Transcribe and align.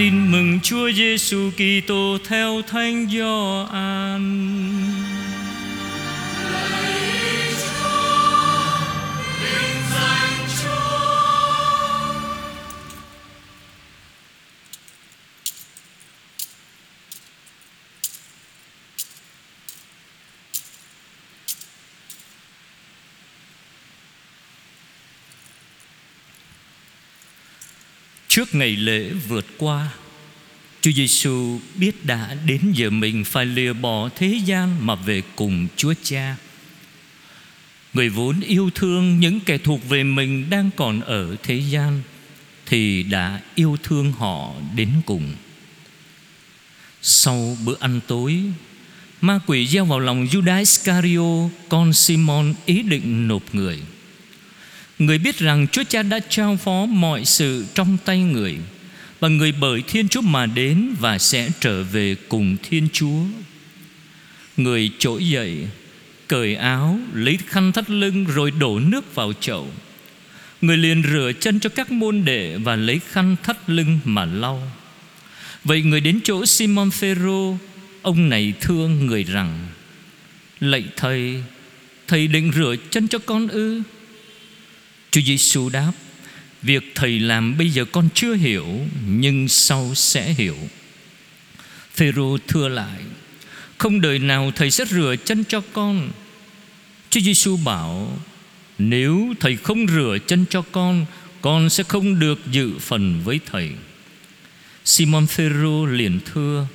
Tin 0.00 0.32
mừng 0.32 0.60
Chúa 0.62 0.90
Giêsu 0.92 1.50
Kitô 1.56 2.18
theo 2.28 2.62
Thánh 2.66 3.06
Gioan. 3.10 4.79
Trước 28.40 28.54
ngày 28.54 28.76
lễ 28.76 29.10
vượt 29.28 29.46
qua 29.58 29.88
Chúa 30.80 30.90
Giêsu 30.90 31.60
biết 31.74 32.04
đã 32.04 32.36
đến 32.46 32.60
giờ 32.72 32.90
mình 32.90 33.24
phải 33.24 33.46
lìa 33.46 33.72
bỏ 33.72 34.08
thế 34.16 34.40
gian 34.44 34.86
mà 34.86 34.94
về 34.94 35.22
cùng 35.36 35.66
Chúa 35.76 35.94
Cha. 36.02 36.36
Người 37.94 38.08
vốn 38.08 38.40
yêu 38.40 38.70
thương 38.74 39.20
những 39.20 39.40
kẻ 39.40 39.58
thuộc 39.58 39.88
về 39.88 40.04
mình 40.04 40.50
đang 40.50 40.70
còn 40.76 41.00
ở 41.00 41.36
thế 41.42 41.62
gian 41.70 42.02
thì 42.66 43.02
đã 43.02 43.40
yêu 43.54 43.76
thương 43.82 44.12
họ 44.12 44.54
đến 44.76 44.88
cùng. 45.06 45.32
Sau 47.02 47.56
bữa 47.64 47.76
ăn 47.80 48.00
tối, 48.06 48.40
ma 49.20 49.40
quỷ 49.46 49.66
gieo 49.66 49.84
vào 49.84 50.00
lòng 50.00 50.26
Judas 50.26 50.58
Iscario, 50.58 51.48
con 51.68 51.92
Simon 51.92 52.54
ý 52.66 52.82
định 52.82 53.28
nộp 53.28 53.54
người. 53.54 53.78
Người 55.00 55.18
biết 55.18 55.38
rằng 55.38 55.66
Chúa 55.72 55.84
Cha 55.84 56.02
đã 56.02 56.20
trao 56.28 56.56
phó 56.56 56.86
mọi 56.86 57.24
sự 57.24 57.64
trong 57.74 57.96
tay 58.04 58.18
người 58.18 58.56
Và 59.20 59.28
người 59.28 59.52
bởi 59.52 59.82
Thiên 59.88 60.08
Chúa 60.08 60.20
mà 60.20 60.46
đến 60.46 60.94
và 61.00 61.18
sẽ 61.18 61.48
trở 61.60 61.82
về 61.84 62.16
cùng 62.28 62.56
Thiên 62.62 62.88
Chúa. 62.92 63.22
Người 64.56 64.90
trỗi 64.98 65.28
dậy, 65.28 65.68
cởi 66.28 66.54
áo, 66.54 66.98
lấy 67.14 67.38
khăn 67.46 67.72
thắt 67.72 67.90
lưng 67.90 68.24
rồi 68.24 68.50
đổ 68.50 68.80
nước 68.80 69.14
vào 69.14 69.32
chậu. 69.32 69.68
Người 70.60 70.76
liền 70.76 71.02
rửa 71.12 71.32
chân 71.40 71.60
cho 71.60 71.70
các 71.70 71.90
môn 71.90 72.24
đệ 72.24 72.56
và 72.56 72.76
lấy 72.76 73.00
khăn 73.10 73.36
thắt 73.42 73.70
lưng 73.70 73.98
mà 74.04 74.24
lau. 74.24 74.72
Vậy 75.64 75.82
người 75.82 76.00
đến 76.00 76.20
chỗ 76.24 76.46
Simon 76.46 76.90
Phêrô, 76.90 77.56
ông 78.02 78.28
này 78.28 78.52
thương 78.60 79.06
người 79.06 79.24
rằng: 79.24 79.66
Lạy 80.60 80.84
thầy, 80.96 81.42
thầy 82.08 82.26
định 82.26 82.52
rửa 82.54 82.74
chân 82.90 83.08
cho 83.08 83.18
con 83.18 83.48
ư? 83.48 83.82
Chúa 85.10 85.20
Giêsu 85.20 85.68
đáp, 85.68 85.92
Việc 86.62 86.92
thầy 86.94 87.20
làm 87.20 87.58
bây 87.58 87.70
giờ 87.70 87.84
con 87.84 88.08
chưa 88.14 88.34
hiểu, 88.34 88.66
Nhưng 89.08 89.48
sau 89.48 89.94
sẽ 89.94 90.32
hiểu. 90.32 90.56
Phêrô 91.94 92.38
thưa 92.48 92.68
lại, 92.68 93.00
Không 93.78 94.00
đời 94.00 94.18
nào 94.18 94.52
thầy 94.56 94.70
sẽ 94.70 94.84
rửa 94.84 95.14
chân 95.24 95.44
cho 95.44 95.62
con. 95.72 96.10
Chúa 97.10 97.20
Giêsu 97.20 97.56
bảo, 97.56 98.18
Nếu 98.78 99.34
thầy 99.40 99.56
không 99.56 99.86
rửa 99.86 100.18
chân 100.26 100.44
cho 100.50 100.62
con 100.62 101.06
Con 101.40 101.70
sẽ 101.70 101.82
không 101.82 102.18
được 102.18 102.38
dự 102.50 102.78
phần 102.78 103.20
với 103.24 103.40
thầy. 103.46 103.70
Simon 104.84 105.26
Phêrô 105.26 105.86
liền 105.86 106.20
thưa, 106.32 106.66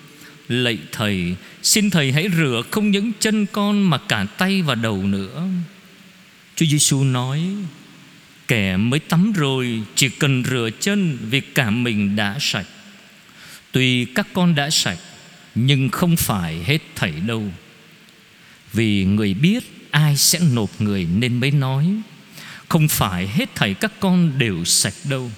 Lạy 0.47 0.77
thầy, 0.91 1.35
Xin 1.63 1.89
thầy 1.89 2.11
hãy 2.11 2.29
rửa 2.37 2.63
không 2.71 2.91
những 2.91 3.11
chân 3.19 3.45
con 3.45 3.89
Mà 3.89 3.97
cả 3.97 4.25
tay 4.37 4.61
và 4.61 4.75
đầu 4.75 5.03
nữa. 5.03 5.47
Chúa 6.55 6.65
Giêsu 6.65 7.03
nói 7.03 7.41
Kẻ 8.47 8.77
mới 8.77 8.99
tắm 8.99 9.33
rồi 9.33 9.83
Chỉ 9.95 10.09
cần 10.09 10.43
rửa 10.43 10.69
chân 10.79 11.17
Vì 11.29 11.41
cả 11.41 11.69
mình 11.69 12.15
đã 12.15 12.37
sạch. 12.39 12.67
Tuy 13.71 14.05
các 14.05 14.27
con 14.33 14.55
đã 14.55 14.69
sạch, 14.69 14.99
Nhưng 15.55 15.89
không 15.89 16.15
phải 16.15 16.63
hết 16.63 16.81
thảy 16.95 17.11
đâu. 17.11 17.43
Vì 18.73 19.05
người 19.05 19.33
biết 19.33 19.63
Ai 19.91 20.17
sẽ 20.17 20.39
nộp 20.53 20.81
người 20.81 21.07
nên 21.17 21.39
mới 21.39 21.51
nói, 21.51 21.87
Không 22.69 22.87
phải 22.87 23.27
hết 23.27 23.55
thảy 23.55 23.73
các 23.73 23.91
con 23.99 24.37
đều 24.37 24.65
sạch 24.65 24.93
đâu. 25.09 25.31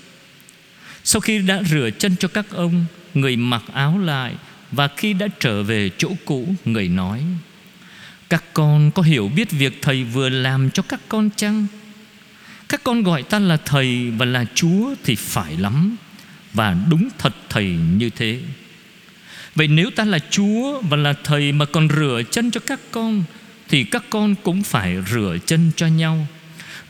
Sau 1.04 1.20
khi 1.20 1.40
đã 1.40 1.64
rửa 1.64 1.90
chân 2.00 2.16
cho 2.20 2.28
các 2.28 2.46
ông, 2.52 2.86
Người 3.14 3.36
mặc 3.36 3.64
áo 3.74 4.00
lại 4.00 4.34
Và 4.72 4.88
khi 4.98 5.14
đã 5.14 5.28
trở 5.40 5.64
về 5.64 5.90
chỗ 5.98 6.12
cũ, 6.26 6.56
Người 6.66 6.88
nói, 6.88 7.24
Các 8.30 8.44
con 8.54 8.92
có 8.92 9.02
hiểu 9.02 9.32
biết 9.36 9.52
việc 9.52 9.82
thầy 9.82 10.04
vừa 10.04 10.30
làm 10.30 10.72
cho 10.72 10.84
các 10.84 11.00
con 11.10 11.30
chăng? 11.36 11.68
Các 12.70 12.84
con 12.84 13.04
gọi 13.04 13.24
ta 13.24 13.40
là 13.40 13.58
thầy 13.58 14.12
và 14.12 14.26
là 14.26 14.46
chúa 14.56 14.96
thì 15.04 15.16
phải 15.16 15.58
lắm. 15.58 15.96
Và 16.54 16.76
đúng 16.90 17.10
thật 17.18 17.36
thầy 17.50 17.66
như 17.98 18.10
thế. 18.10 18.40
Vậy 19.56 19.68
nếu 19.68 19.90
ta 19.96 20.06
là 20.06 20.20
chúa 20.30 20.82
và 20.82 20.98
là 20.98 21.14
thầy 21.24 21.52
mà 21.52 21.66
còn 21.66 21.88
rửa 21.90 22.22
chân 22.32 22.52
cho 22.52 22.60
các 22.60 22.80
con, 22.92 23.24
thì 23.70 23.84
các 23.84 24.04
con 24.10 24.36
cũng 24.44 24.64
phải 24.64 24.98
rửa 25.12 25.38
chân 25.46 25.72
cho 25.76 25.88
nhau. 25.88 26.28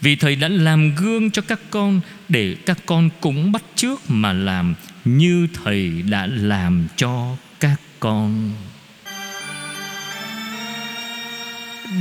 Vì 0.02 0.16
thầy 0.16 0.36
đã 0.36 0.48
làm 0.48 0.96
gương 0.96 1.32
cho 1.32 1.42
các 1.42 1.60
con 1.70 2.02
để 2.30 2.56
các 2.66 2.78
con 2.86 3.10
cũng 3.22 3.52
bắt 3.52 3.64
trước 3.76 4.02
mà 4.08 4.34
làm 4.34 4.76
như 5.06 5.48
thầy 5.64 5.92
đã 6.10 6.28
làm 6.28 6.88
cho 6.96 7.36
các 7.60 7.82
con. 8.00 8.52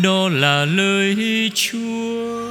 Đó 0.03 0.29
là 0.29 0.65
lời 0.65 1.51
chúa. 1.55 2.46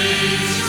praise 0.00 0.59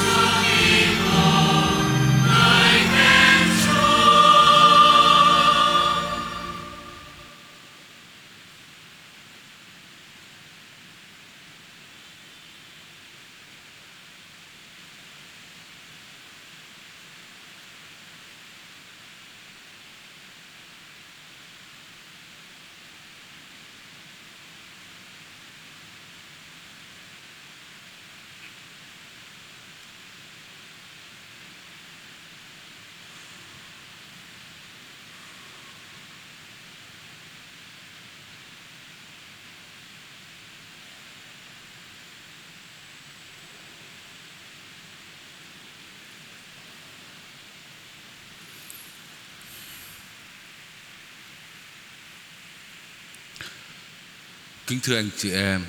Kính 54.71 54.79
thưa 54.79 54.95
anh 54.95 55.09
chị 55.17 55.31
em, 55.31 55.65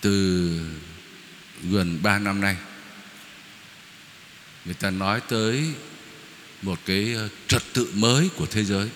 Từ 0.00 0.60
gần 1.62 2.02
3 2.02 2.18
năm 2.18 2.40
nay, 2.40 2.56
Người 4.64 4.74
ta 4.74 4.90
nói 4.90 5.20
tới 5.28 5.64
Một 6.62 6.78
cái 6.86 7.14
ờ, 7.14 7.28
trật 7.48 7.62
tự 7.72 7.90
mới 7.94 8.28
của 8.36 8.46
thế 8.46 8.64
giới. 8.64 8.88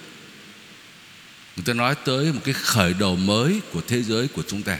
Người 1.56 1.64
ta 1.64 1.72
nói 1.72 1.94
tới 2.04 2.32
một 2.32 2.40
cái 2.44 2.54
khởi 2.54 2.94
đầu 2.94 3.16
mới 3.16 3.60
Của 3.72 3.82
thế 3.88 4.02
giới 4.02 4.28
của 4.28 4.42
chúng 4.48 4.62
ta. 4.62 4.78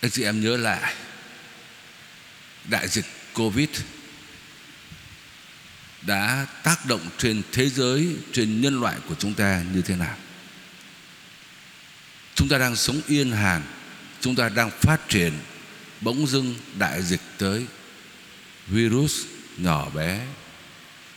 Anh 0.00 0.10
chị 0.10 0.22
em 0.22 0.40
nhớ 0.40 0.56
lại, 0.56 0.94
Đại 2.64 2.88
dịch 2.88 3.06
Covid 3.34 3.68
Đã 6.02 6.46
tác 6.62 6.86
động 6.86 7.08
trên 7.18 7.42
thế 7.52 7.68
giới, 7.68 8.16
Trên 8.32 8.60
nhân 8.60 8.80
loại 8.80 8.96
của 9.08 9.14
chúng 9.18 9.34
ta 9.34 9.64
như 9.74 9.82
thế 9.82 9.96
nào? 9.96 10.16
Ta 12.50 12.58
đang 12.58 12.76
sống 12.76 13.00
yên 13.06 13.32
hàn. 13.32 13.62
Chúng 14.20 14.36
ta 14.36 14.48
đang 14.48 14.70
phát 14.70 15.08
triển, 15.08 15.32
Bỗng 16.00 16.26
dưng 16.26 16.54
đại 16.78 17.02
dịch 17.02 17.20
tới. 17.38 17.66
Virus 18.66 19.24
nhỏ 19.56 19.90
bé. 19.94 20.26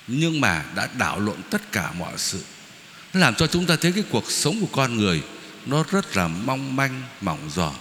Nhưng 0.07 0.41
mà 0.41 0.65
đã 0.75 0.89
đảo 0.97 1.19
lộn 1.19 1.37
tất 1.49 1.71
cả 1.71 1.91
mọi 1.91 2.13
sự. 2.17 2.43
Nó 3.13 3.19
làm 3.19 3.35
cho 3.35 3.47
chúng 3.47 3.65
ta 3.65 3.75
thấy 3.75 3.91
cái 3.91 4.03
cuộc 4.09 4.31
sống 4.31 4.61
của 4.61 4.67
con 4.71 4.97
người 4.97 5.21
Nó 5.65 5.83
rất 5.91 6.17
là 6.17 6.27
mong 6.27 6.75
manh, 6.75 7.01
mỏng 7.21 7.49
giò 7.55 7.73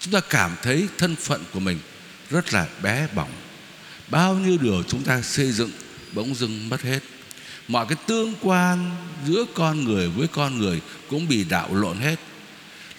Chúng 0.00 0.12
ta 0.12 0.20
cảm 0.20 0.56
thấy 0.62 0.88
thân 0.98 1.16
phận 1.16 1.44
của 1.52 1.60
mình 1.60 1.78
Rất 2.30 2.52
là 2.52 2.66
bé 2.82 3.08
bỏng. 3.14 3.32
Bao 4.08 4.34
nhiêu 4.34 4.58
điều 4.60 4.82
chúng 4.82 5.02
ta 5.02 5.22
xây 5.22 5.52
dựng 5.52 5.70
Bỗng 6.12 6.34
dưng 6.34 6.68
mất 6.68 6.82
hết. 6.82 7.00
Mọi 7.68 7.86
cái 7.86 7.96
tương 8.06 8.34
quan 8.40 8.90
giữa 9.26 9.44
con 9.54 9.84
người 9.84 10.08
với 10.08 10.28
con 10.28 10.58
người 10.58 10.80
Cũng 11.08 11.28
bị 11.28 11.44
đảo 11.44 11.74
lộn 11.74 11.98
hết 11.98 12.16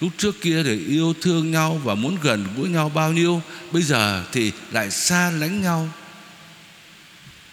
lúc 0.04 0.12
trước 0.18 0.40
kia 0.40 0.62
thì 0.62 0.86
yêu 0.86 1.14
thương 1.20 1.50
nhau 1.50 1.80
và 1.84 1.94
muốn 1.94 2.16
gần 2.22 2.46
gũi 2.56 2.68
nhau 2.68 2.88
bao 2.94 3.12
nhiêu, 3.12 3.42
bây 3.72 3.82
giờ 3.82 4.24
thì 4.32 4.52
lại 4.72 4.90
xa 4.90 5.30
lánh 5.30 5.62
nhau. 5.62 5.88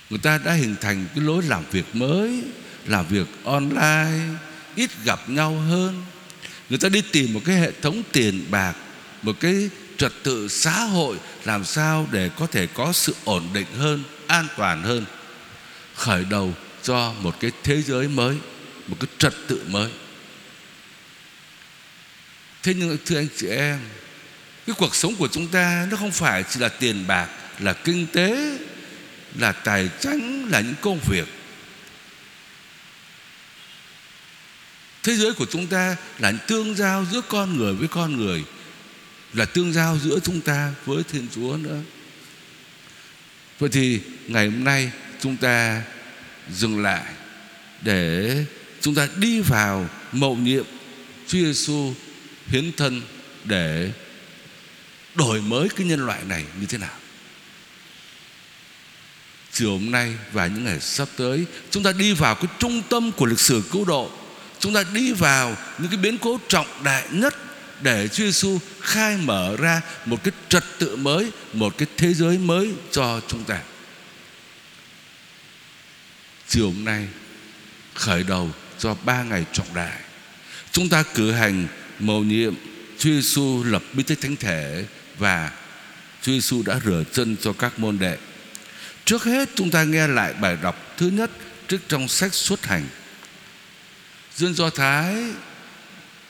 Người 0.09 0.19
ta 0.19 0.37
đã 0.37 0.53
hình 0.53 0.75
thành 0.81 1.05
cái 1.15 1.25
lối 1.25 1.43
làm 1.43 1.63
việc 1.71 1.95
mới, 1.95 2.43
làm 2.85 3.05
việc 3.07 3.27
online, 3.43 4.19
ít 4.75 4.89
gặp 5.05 5.29
nhau 5.29 5.55
hơn. 5.55 6.03
Người 6.69 6.79
ta 6.79 6.89
đi 6.89 7.01
tìm 7.11 7.33
một 7.33 7.41
cái 7.45 7.55
hệ 7.55 7.71
thống 7.81 8.03
tiền 8.11 8.45
bạc, 8.49 8.73
một 9.21 9.39
cái 9.39 9.69
trật 9.97 10.13
tự 10.23 10.47
xã 10.47 10.83
hội 10.83 11.17
làm 11.45 11.65
sao 11.65 12.07
để 12.11 12.29
có 12.39 12.47
thể 12.47 12.67
có 12.67 12.93
sự 12.93 13.15
ổn 13.23 13.43
định 13.53 13.67
hơn, 13.77 14.03
an 14.27 14.47
toàn 14.57 14.83
hơn. 14.83 15.05
Khởi 15.95 16.25
đầu 16.29 16.53
cho 16.83 17.13
một 17.21 17.35
cái 17.39 17.51
thế 17.63 17.81
giới 17.81 18.07
mới, 18.07 18.35
một 18.87 18.97
cái 18.99 19.07
trật 19.17 19.33
tự 19.47 19.61
mới 19.67 19.91
thế 22.63 22.73
nhưng, 22.73 22.97
thưa 23.05 23.17
anh 23.17 23.27
chị 23.37 23.47
em, 23.47 23.79
cái 24.67 24.75
cuộc 24.79 24.95
sống 24.95 25.15
của 25.15 25.27
chúng 25.27 25.47
ta 25.47 25.87
nó 25.91 25.97
không 25.97 26.11
phải 26.11 26.43
chỉ 26.49 26.59
là 26.59 26.69
tiền 26.69 27.07
bạc, 27.07 27.29
là 27.59 27.73
kinh 27.73 28.07
tế, 28.07 28.57
là 29.35 29.51
tài 29.51 29.89
chính, 29.99 30.49
là 30.49 30.61
những 30.61 30.75
công 30.81 30.99
việc. 31.09 31.27
Thế 35.03 35.15
giới 35.15 35.33
của 35.33 35.45
chúng 35.45 35.67
ta 35.67 35.95
là 36.19 36.31
tương 36.31 36.75
giao 36.75 37.05
giữa 37.11 37.21
con 37.21 37.57
người 37.57 37.73
với 37.73 37.87
con 37.87 38.17
người, 38.17 38.43
là 39.33 39.45
tương 39.45 39.73
giao 39.73 39.99
giữa 39.99 40.19
chúng 40.23 40.41
ta 40.41 40.73
với 40.85 41.03
thiên 41.03 41.27
chúa 41.35 41.57
nữa. 41.57 41.79
Vậy 43.59 43.69
thì 43.73 43.99
ngày 44.27 44.49
hôm 44.49 44.63
nay 44.63 44.91
chúng 45.19 45.37
ta 45.37 45.81
dừng 46.49 46.81
lại 46.81 47.03
để 47.81 48.45
chúng 48.81 48.95
ta 48.95 49.07
đi 49.15 49.41
vào 49.41 49.89
mầu 50.11 50.35
nhiệm 50.35 50.65
Chúa 51.27 51.39
Giêsu 51.39 51.93
hiến 52.51 52.71
thân 52.77 53.01
để 53.43 53.91
đổi 55.15 55.41
mới 55.41 55.69
cái 55.75 55.87
nhân 55.87 56.05
loại 56.05 56.23
này 56.23 56.45
như 56.59 56.65
thế 56.65 56.77
nào 56.77 56.97
chiều 59.51 59.71
hôm 59.71 59.91
nay 59.91 60.15
và 60.31 60.47
những 60.47 60.65
ngày 60.65 60.79
sắp 60.79 61.07
tới 61.17 61.45
chúng 61.69 61.83
ta 61.83 61.91
đi 61.91 62.13
vào 62.13 62.35
cái 62.35 62.47
trung 62.59 62.81
tâm 62.89 63.11
của 63.11 63.25
lịch 63.25 63.39
sử 63.39 63.63
cứu 63.71 63.85
độ 63.85 64.11
chúng 64.59 64.73
ta 64.73 64.83
đi 64.93 65.13
vào 65.13 65.57
những 65.77 65.89
cái 65.89 65.97
biến 65.97 66.17
cố 66.17 66.39
trọng 66.47 66.67
đại 66.83 67.07
nhất 67.11 67.35
để 67.81 68.07
Chúa 68.07 68.23
Giêsu 68.23 68.59
khai 68.81 69.17
mở 69.17 69.55
ra 69.59 69.81
một 70.05 70.23
cái 70.23 70.31
trật 70.49 70.63
tự 70.79 70.95
mới, 70.95 71.31
một 71.53 71.77
cái 71.77 71.87
thế 71.97 72.13
giới 72.13 72.37
mới 72.37 72.73
cho 72.91 73.21
chúng 73.27 73.43
ta. 73.43 73.59
Chiều 76.47 76.65
hôm 76.65 76.85
nay 76.85 77.07
khởi 77.93 78.23
đầu 78.23 78.49
cho 78.79 78.95
ba 79.05 79.23
ngày 79.23 79.45
trọng 79.53 79.73
đại. 79.73 79.99
Chúng 80.71 80.89
ta 80.89 81.03
cử 81.03 81.31
hành 81.31 81.67
mầu 82.01 82.23
nhiệm 82.23 82.53
Chúa 82.97 83.09
Giêsu 83.09 83.63
lập 83.63 83.83
bí 83.93 84.03
tích 84.03 84.21
thánh 84.21 84.35
thể 84.35 84.85
và 85.17 85.51
Chúa 86.21 86.31
Giêsu 86.31 86.63
đã 86.65 86.79
rửa 86.85 87.03
chân 87.13 87.35
cho 87.41 87.53
các 87.53 87.79
môn 87.79 87.99
đệ. 87.99 88.17
Trước 89.05 89.23
hết, 89.23 89.49
chúng 89.55 89.71
ta 89.71 89.83
nghe 89.83 90.07
lại 90.07 90.33
bài 90.33 90.57
đọc 90.61 90.93
thứ 90.97 91.07
nhất 91.07 91.31
trích 91.67 91.79
trong 91.87 92.07
sách 92.07 92.33
xuất 92.33 92.65
hành. 92.65 92.87
Dân 94.35 94.53
Do 94.53 94.69
Thái 94.69 95.15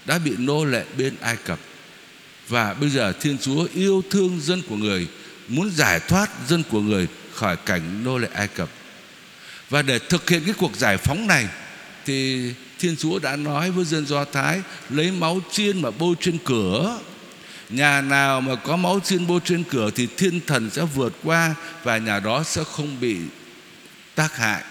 đã 0.06 0.20
bị 0.20 0.32
nô 0.38 0.66
lệ 0.66 0.86
bên 0.98 1.16
Ai 1.22 1.38
Cập 1.46 1.60
và 2.48 2.74
bây 2.74 2.90
giờ 2.90 3.14
Thiên 3.22 3.38
Chúa 3.38 3.68
yêu 3.74 4.04
thương 4.10 4.40
dân 4.42 4.62
của 4.70 4.76
người, 4.76 5.08
muốn 5.48 5.72
giải 5.72 6.00
thoát 6.00 6.30
dân 6.48 6.64
của 6.64 6.82
người 6.82 7.08
khỏi 7.34 7.58
cảnh 7.66 8.04
nô 8.04 8.18
lệ 8.18 8.28
Ai 8.34 8.48
Cập 8.48 8.70
và 9.70 9.82
để 9.82 10.00
thực 10.00 10.30
hiện 10.30 10.44
cái 10.46 10.54
cuộc 10.58 10.76
giải 10.76 10.98
phóng 10.98 11.28
này 11.28 11.48
thì 12.06 12.50
Thiên 12.82 12.96
Chúa 12.98 13.20
đã 13.20 13.36
nói 13.36 13.72
với 13.72 13.86
dân 13.86 14.06
Do 14.06 14.26
Thái, 14.26 14.62
lấy 14.90 15.12
máu 15.12 15.40
chiên 15.52 15.82
mà 15.82 15.92
bôi 15.92 16.16
trên 16.20 16.38
cửa. 16.46 17.00
Nhà 17.70 18.02
nào 18.02 18.42
mà 18.42 18.56
có 18.56 18.78
máu 18.78 19.00
chiên 19.04 19.28
bôi 19.28 19.40
trên 19.46 19.64
cửa 19.64 19.90
Thì 19.96 20.08
thiên 20.18 20.40
thần 20.48 20.70
sẽ 20.70 20.82
vượt 20.96 21.14
qua 21.24 21.56
Và 21.84 21.98
nhà 21.98 22.20
đó 22.20 22.44
sẽ 22.44 22.64
không 22.64 23.00
bị 23.00 23.18
tác 24.16 24.38
hại. 24.38 24.64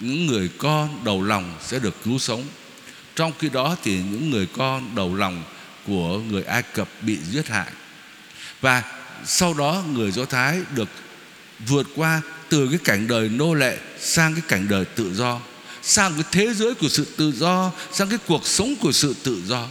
Những 0.00 0.26
người 0.26 0.50
con 0.58 1.04
đầu 1.04 1.22
lòng 1.22 1.54
sẽ 1.62 1.78
được 1.78 1.94
cứu 2.04 2.18
sống. 2.18 2.42
Trong 3.16 3.32
khi 3.38 3.48
đó 3.48 3.76
thì 3.84 3.92
những 4.10 4.30
người 4.30 4.46
con 4.56 4.94
đầu 4.94 5.14
lòng 5.14 5.42
Của 5.86 6.18
người 6.18 6.42
Ai 6.42 6.62
Cập 6.62 6.88
bị 7.02 7.18
giết 7.30 7.48
hại. 7.48 7.68
Và 8.60 8.82
sau 9.24 9.54
đó 9.54 9.82
người 9.92 10.10
Do 10.10 10.24
Thái 10.24 10.60
được 10.74 10.88
vượt 11.66 11.86
qua 11.96 12.20
từ 12.48 12.68
cái 12.68 12.78
cảnh 12.84 13.08
đời 13.08 13.28
nô 13.28 13.54
lệ 13.54 13.78
sang 14.00 14.34
cái 14.34 14.42
cảnh 14.48 14.68
đời 14.68 14.84
tự 14.84 15.14
do 15.14 15.40
sang 15.84 16.14
cái 16.14 16.24
thế 16.32 16.54
giới 16.54 16.74
của 16.74 16.88
sự 16.88 17.06
tự 17.16 17.32
do, 17.32 17.72
sang 17.92 18.08
cái 18.08 18.18
cuộc 18.26 18.46
sống 18.46 18.76
của 18.80 18.92
sự 18.92 19.14
tự 19.22 19.42
do. 19.46 19.66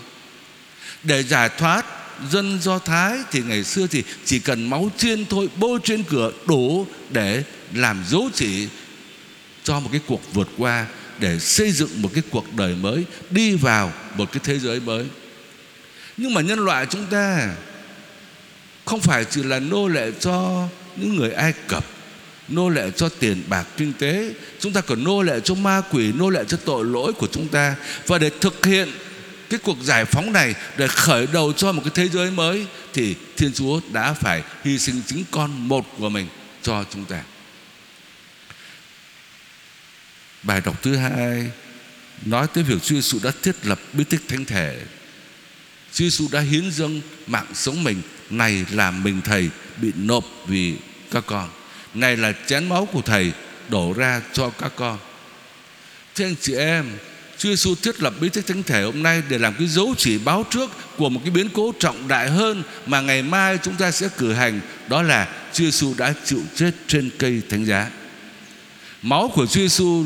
Để 1.03 1.23
giải 1.23 1.49
thoát 1.49 1.85
dân 2.31 2.59
do 2.61 2.79
thái 2.79 3.17
thì 3.31 3.41
ngày 3.41 3.63
xưa 3.63 3.87
thì 3.87 4.03
chỉ 4.25 4.39
cần 4.39 4.69
máu 4.69 4.91
chiên 4.97 5.25
thôi, 5.25 5.49
bôi 5.55 5.79
trên 5.83 6.03
cửa 6.03 6.31
đủ 6.45 6.87
để 7.09 7.43
làm 7.73 8.03
dấu 8.09 8.29
chỉ 8.33 8.67
cho 9.63 9.79
một 9.79 9.89
cái 9.91 10.01
cuộc 10.07 10.33
vượt 10.33 10.47
qua, 10.57 10.85
để 11.19 11.39
xây 11.39 11.71
dựng 11.71 12.01
một 12.01 12.09
cái 12.13 12.23
cuộc 12.29 12.53
đời 12.53 12.75
mới, 12.75 13.05
đi 13.29 13.55
vào 13.55 13.93
một 14.15 14.31
cái 14.31 14.41
thế 14.43 14.59
giới 14.59 14.79
mới. 14.79 15.05
Nhưng 16.17 16.33
mà 16.33 16.41
nhân 16.41 16.59
loại 16.59 16.85
chúng 16.89 17.05
ta 17.05 17.55
không 18.85 19.01
phải 19.01 19.25
chỉ 19.25 19.43
là 19.43 19.59
nô 19.59 19.87
lệ 19.87 20.11
cho 20.19 20.67
những 20.95 21.15
người 21.15 21.31
ai 21.31 21.53
cập 21.67 21.85
nô 22.47 22.69
lệ 22.69 22.91
cho 22.95 23.09
tiền 23.09 23.43
bạc 23.47 23.67
kinh 23.77 23.93
tế. 23.93 24.33
Chúng 24.59 24.73
ta 24.73 24.81
còn 24.81 25.03
nô 25.03 25.21
lệ 25.21 25.39
cho 25.43 25.55
ma 25.55 25.81
quỷ, 25.91 26.11
nô 26.11 26.29
lệ 26.29 26.43
cho 26.47 26.57
tội 26.57 26.85
lỗi 26.85 27.13
của 27.13 27.27
chúng 27.31 27.47
ta. 27.47 27.75
Và 28.07 28.17
để 28.17 28.31
thực 28.41 28.65
hiện 28.65 28.89
cái 29.49 29.59
cuộc 29.63 29.77
giải 29.83 30.05
phóng 30.05 30.33
này, 30.33 30.55
để 30.77 30.87
khởi 30.87 31.27
đầu 31.33 31.53
cho 31.53 31.71
một 31.71 31.81
cái 31.83 31.91
thế 31.95 32.09
giới 32.09 32.31
mới, 32.31 32.65
thì 32.93 33.15
thiên 33.37 33.53
chúa 33.53 33.79
đã 33.91 34.13
phải 34.13 34.43
hy 34.63 34.79
sinh 34.79 35.01
chính 35.07 35.23
con 35.31 35.67
một 35.67 35.85
của 35.97 36.09
mình 36.09 36.27
cho 36.61 36.85
chúng 36.93 37.05
ta. 37.05 37.23
Bài 40.43 40.61
đọc 40.65 40.83
thứ 40.83 40.95
hai 40.95 41.51
nói 42.25 42.47
tới 42.53 42.63
việc 42.63 42.83
Chúa 42.83 42.95
Giêsu 42.95 43.19
đã 43.23 43.31
thiết 43.41 43.55
lập 43.63 43.79
bí 43.93 44.03
tích 44.03 44.21
thánh 44.27 44.45
thể. 44.45 44.79
Chúa 45.93 46.05
Giêsu 46.05 46.27
đã 46.31 46.39
hiến 46.39 46.71
dâng 46.71 47.01
mạng 47.27 47.45
sống 47.53 47.83
mình, 47.83 48.01
này 48.29 48.65
làm 48.71 49.03
mình 49.03 49.21
thầy 49.25 49.49
bị 49.81 49.91
nộp 49.95 50.25
vì 50.47 50.73
các 51.11 51.23
con 51.27 51.49
này 51.93 52.17
là 52.17 52.33
chén 52.47 52.69
máu 52.69 52.85
của 52.85 53.01
thầy, 53.01 53.31
đổ 53.69 53.93
ra 53.93 54.21
cho 54.33 54.49
các 54.49 54.71
con 54.75 54.99
Thưa 56.15 56.25
anh 56.25 56.35
chị 56.41 56.55
em, 56.55 56.85
Chúa 57.37 57.49
Giêsu 57.49 57.75
thiết 57.75 58.01
lập 58.01 58.13
bí 58.19 58.29
tích 58.29 58.47
thánh 58.47 58.63
thể 58.63 58.83
hôm 58.83 59.03
nay 59.03 59.23
để 59.29 59.37
làm 59.37 59.53
cái 59.59 59.67
dấu 59.67 59.95
chỉ 59.97 60.17
báo 60.17 60.45
trước 60.49 60.71
của 60.97 61.09
một 61.09 61.21
cái 61.23 61.31
biến 61.31 61.49
cố 61.53 61.73
trọng 61.79 62.07
đại 62.07 62.29
hơn 62.29 62.63
mà 62.85 63.01
ngày 63.01 63.23
mai 63.23 63.59
chúng 63.63 63.75
ta 63.75 63.91
sẽ 63.91 64.09
cử 64.17 64.33
hành, 64.33 64.61
đó 64.89 65.01
là 65.01 65.27
Chúa 65.53 65.63
Giêsu 65.63 65.93
đã 65.97 66.13
chịu 66.25 66.41
chết 66.55 66.71
trên 66.87 67.09
cây 67.19 67.41
thánh 67.49 67.65
giá. 67.65 67.89
Máu 69.01 69.31
của 69.33 69.45
Chúa 69.45 69.61
Giêsu 69.61 70.05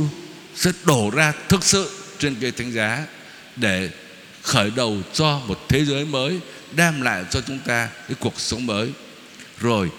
sẽ 0.56 0.72
đổ 0.86 1.10
ra 1.14 1.34
thực 1.50 1.66
sự 1.66 1.90
trên 2.20 2.36
cây 2.42 2.52
thánh 2.52 2.72
giá 2.72 3.06
để 3.56 3.90
khởi 4.42 4.72
đầu 4.76 4.98
cho 5.14 5.42
một 5.48 5.66
thế 5.70 5.86
giới 5.86 6.06
mới, 6.06 6.40
đem 6.76 7.02
lại 7.02 7.24
cho 7.30 7.42
chúng 7.42 7.60
ta 7.60 7.90
cái 8.08 8.18
cuộc 8.20 8.40
sống 8.40 8.66
mới. 8.66 8.90
Rồi, 9.60 9.90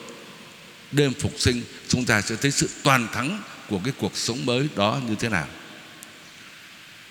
đêm 0.92 1.12
phục 1.14 1.32
sinh 1.38 1.62
chúng 1.88 2.04
ta 2.04 2.20
sẽ 2.20 2.36
thấy 2.36 2.50
sự 2.50 2.68
toàn 2.82 3.08
thắng 3.12 3.42
của 3.68 3.80
cái 3.84 3.92
cuộc 3.98 4.16
sống 4.16 4.46
mới 4.46 4.68
đó 4.76 5.00
như 5.08 5.14
thế 5.20 5.28
nào. 5.28 5.46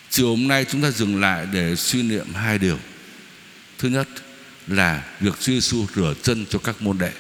Chiều 0.10 0.30
hôm 0.30 0.48
nay 0.48 0.66
chúng 0.72 0.82
ta 0.82 0.92
dừng 0.92 1.22
lại 1.22 1.48
để 1.52 1.76
suy 1.76 2.02
niệm 2.02 2.34
hai 2.34 2.58
điều. 2.58 2.80
Thứ 3.78 3.90
nhất 3.90 4.08
là 4.68 5.04
việc 5.20 5.34
Chúa 5.40 5.54
Giêsu 5.54 5.86
rửa 5.96 6.14
chân 6.24 6.46
cho 6.50 6.60
các 6.60 6.82
môn 6.82 6.98
đệ. 6.98 7.12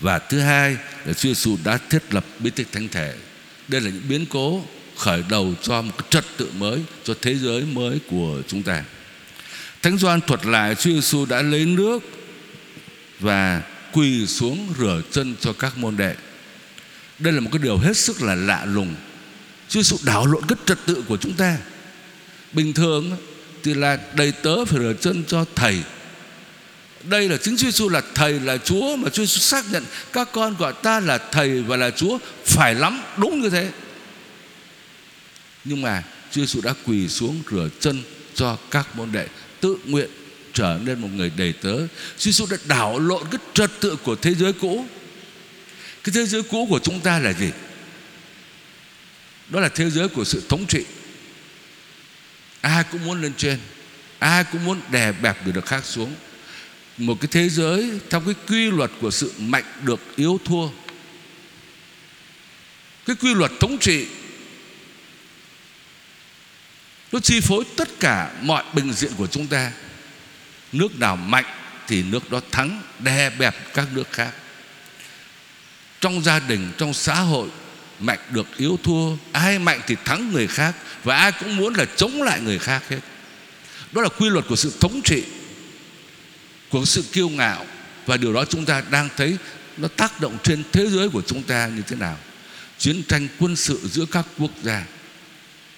Và 0.00 0.18
thứ 0.18 0.40
hai 0.40 0.76
là 1.04 1.12
Chúa 1.12 1.28
Giêsu 1.28 1.56
đã 1.64 1.78
thiết 1.90 2.14
lập 2.14 2.24
bí 2.38 2.50
tích 2.50 2.68
thánh 2.72 2.88
thể. 2.88 3.14
Đây 3.68 3.80
là 3.80 3.90
những 3.90 4.08
biến 4.08 4.26
cố 4.26 4.64
khởi 4.96 5.22
đầu 5.28 5.54
cho 5.62 5.82
một 5.82 5.92
cái 5.98 6.06
trật 6.10 6.24
tự 6.36 6.50
mới, 6.58 6.80
cho 7.04 7.14
thế 7.22 7.34
giới 7.34 7.62
mới 7.62 7.98
của 8.10 8.42
chúng 8.48 8.62
ta. 8.62 8.84
Thánh 9.82 9.98
Gioan 9.98 10.20
thuật 10.20 10.46
lại 10.46 10.74
Chúa 10.74 10.90
Giêsu 10.90 11.26
đã 11.26 11.42
lấy 11.42 11.66
nước 11.66 12.02
và 13.20 13.62
quỳ 13.92 14.26
xuống 14.26 14.74
rửa 14.78 15.02
chân 15.12 15.34
cho 15.40 15.52
các 15.52 15.78
môn 15.78 15.96
đệ. 15.96 16.14
Đây 17.18 17.32
là 17.32 17.40
một 17.40 17.50
cái 17.52 17.58
điều 17.58 17.78
hết 17.78 17.96
sức 17.96 18.22
là 18.22 18.34
lạ 18.34 18.64
lùng. 18.64 18.94
Chứ 19.68 19.82
sự 19.82 19.96
đảo 20.02 20.26
lộn 20.26 20.46
cái 20.48 20.58
trật 20.66 20.78
tự 20.86 21.04
của 21.08 21.16
chúng 21.16 21.32
ta. 21.32 21.58
Bình 22.52 22.72
thường 22.72 23.16
thì 23.62 23.74
là 23.74 23.98
đầy 24.14 24.32
tớ 24.32 24.64
phải 24.64 24.78
rửa 24.78 24.94
chân 25.00 25.24
cho 25.26 25.44
thầy. 25.54 25.82
Đây 27.04 27.28
là 27.28 27.36
chính 27.36 27.56
Chúa 27.56 27.66
Giêsu 27.66 27.88
là 27.88 28.02
thầy 28.14 28.40
là 28.40 28.58
Chúa 28.58 28.96
mà 28.96 29.08
Chúa 29.08 29.22
Giêsu 29.22 29.40
xác 29.40 29.72
nhận 29.72 29.84
các 30.12 30.28
con 30.32 30.56
gọi 30.56 30.72
ta 30.82 31.00
là 31.00 31.18
thầy 31.18 31.62
và 31.62 31.76
là 31.76 31.90
Chúa 31.90 32.18
phải 32.44 32.74
lắm, 32.74 33.02
đúng 33.16 33.40
như 33.40 33.50
thế. 33.50 33.70
Nhưng 35.64 35.82
mà 35.82 36.02
Chúa 36.30 36.40
Giêsu 36.40 36.60
đã 36.60 36.74
quỳ 36.84 37.08
xuống 37.08 37.42
rửa 37.50 37.68
chân 37.80 38.02
cho 38.34 38.58
các 38.70 38.96
môn 38.96 39.12
đệ, 39.12 39.28
tự 39.60 39.76
nguyện 39.84 40.10
trở 40.52 40.78
nên 40.84 41.00
một 41.00 41.08
người 41.14 41.30
đầy 41.36 41.52
tớ. 41.52 41.76
Chúa 41.78 41.86
Giêsu 42.18 42.46
đã 42.50 42.56
đảo 42.64 42.98
lộn 42.98 43.22
cái 43.30 43.40
trật 43.54 43.70
tự 43.80 43.96
của 43.96 44.16
thế 44.16 44.34
giới 44.34 44.52
cũ. 44.52 44.86
Cái 46.04 46.12
thế 46.14 46.26
giới 46.26 46.42
cũ 46.42 46.66
của 46.70 46.78
chúng 46.78 47.00
ta 47.00 47.18
là 47.18 47.32
gì? 47.32 47.50
Đó 49.48 49.60
là 49.60 49.68
thế 49.68 49.90
giới 49.90 50.08
của 50.08 50.24
sự 50.24 50.42
thống 50.48 50.66
trị. 50.66 50.84
Ai 52.60 52.84
cũng 52.92 53.04
muốn 53.04 53.22
lên 53.22 53.32
trên, 53.36 53.58
ai 54.18 54.44
cũng 54.44 54.64
muốn 54.64 54.80
đè 54.90 55.12
bẹp 55.12 55.44
người 55.44 55.52
được 55.52 55.66
khác 55.66 55.84
xuống. 55.84 56.14
Một 56.96 57.20
cái 57.20 57.28
thế 57.30 57.48
giới 57.48 57.90
theo 58.10 58.20
cái 58.20 58.34
quy 58.48 58.70
luật 58.70 58.90
của 59.00 59.10
sự 59.10 59.32
mạnh 59.38 59.64
được 59.82 60.00
yếu 60.16 60.40
thua. 60.44 60.68
Cái 63.06 63.16
quy 63.16 63.34
luật 63.34 63.52
thống 63.60 63.78
trị 63.78 64.06
nó 67.12 67.20
chi 67.20 67.40
phối 67.40 67.64
tất 67.76 67.88
cả 68.00 68.32
mọi 68.42 68.64
bình 68.74 68.92
diện 68.92 69.12
của 69.16 69.26
chúng 69.26 69.46
ta 69.46 69.72
nước 70.72 70.98
nào 70.98 71.16
mạnh 71.16 71.44
thì 71.86 72.02
nước 72.02 72.30
đó 72.30 72.40
thắng, 72.50 72.82
đè 72.98 73.30
bẹp 73.30 73.74
các 73.74 73.86
nước 73.92 74.12
khác. 74.12 74.30
Trong 76.00 76.22
gia 76.22 76.38
đình, 76.38 76.72
trong 76.78 76.94
xã 76.94 77.14
hội, 77.14 77.48
mạnh 78.00 78.18
được 78.30 78.46
yếu 78.56 78.78
thua, 78.82 79.16
ai 79.32 79.58
mạnh 79.58 79.80
thì 79.86 79.96
thắng 80.04 80.32
người 80.32 80.46
khác 80.46 80.74
và 81.04 81.16
ai 81.16 81.32
cũng 81.32 81.56
muốn 81.56 81.74
là 81.74 81.84
chống 81.96 82.22
lại 82.22 82.40
người 82.40 82.58
khác 82.58 82.82
hết. 82.88 83.00
Đó 83.92 84.02
là 84.02 84.08
quy 84.08 84.28
luật 84.28 84.44
của 84.48 84.56
sự 84.56 84.72
thống 84.80 85.00
trị, 85.04 85.24
của 86.70 86.84
sự 86.84 87.04
kiêu 87.12 87.28
ngạo 87.28 87.66
và 88.06 88.16
điều 88.16 88.32
đó 88.32 88.44
chúng 88.44 88.64
ta 88.64 88.82
đang 88.90 89.08
thấy 89.16 89.36
nó 89.76 89.88
tác 89.88 90.20
động 90.20 90.38
trên 90.42 90.62
thế 90.72 90.86
giới 90.86 91.08
của 91.08 91.22
chúng 91.26 91.42
ta 91.42 91.66
như 91.66 91.82
thế 91.82 91.96
nào. 91.96 92.16
Chiến 92.78 93.02
tranh 93.08 93.28
quân 93.38 93.56
sự 93.56 93.80
giữa 93.92 94.04
các 94.04 94.26
quốc 94.38 94.50
gia, 94.62 94.84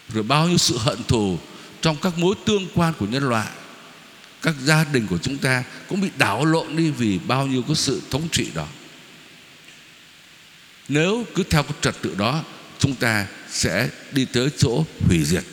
rồi 0.08 0.22
bao 0.22 0.48
nhiêu 0.48 0.58
sự 0.58 0.78
hận 0.78 1.04
thù 1.04 1.38
trong 1.80 1.96
các 2.02 2.18
mối 2.18 2.34
tương 2.46 2.68
quan 2.74 2.92
của 2.98 3.06
nhân 3.06 3.28
loại 3.28 3.46
các 4.42 4.54
gia 4.64 4.84
đình 4.84 5.06
của 5.06 5.18
chúng 5.18 5.38
ta 5.38 5.64
cũng 5.88 6.00
bị 6.00 6.08
đảo 6.18 6.44
lộn 6.44 6.76
đi 6.76 6.90
vì 6.90 7.18
bao 7.18 7.46
nhiêu 7.46 7.62
cái 7.62 7.76
sự 7.76 8.02
thống 8.10 8.28
trị 8.32 8.46
đó. 8.54 8.66
Nếu 10.88 11.26
cứ 11.34 11.42
theo 11.50 11.62
cái 11.62 11.72
trật 11.80 12.02
tự 12.02 12.14
đó, 12.18 12.44
chúng 12.78 12.94
ta 12.94 13.26
sẽ 13.50 13.88
đi 14.12 14.24
tới 14.24 14.48
chỗ 14.58 14.84
hủy 15.08 15.24
diệt. 15.24 15.44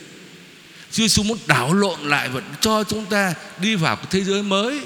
Chúa 0.92 1.02
Giêsu 1.02 1.22
muốn 1.22 1.38
đảo 1.46 1.74
lộn 1.74 2.00
lại 2.00 2.28
và 2.28 2.40
cho 2.60 2.84
chúng 2.84 3.06
ta 3.06 3.34
đi 3.60 3.74
vào 3.74 3.96
cái 3.96 4.06
thế 4.10 4.24
giới 4.24 4.42
mới, 4.42 4.80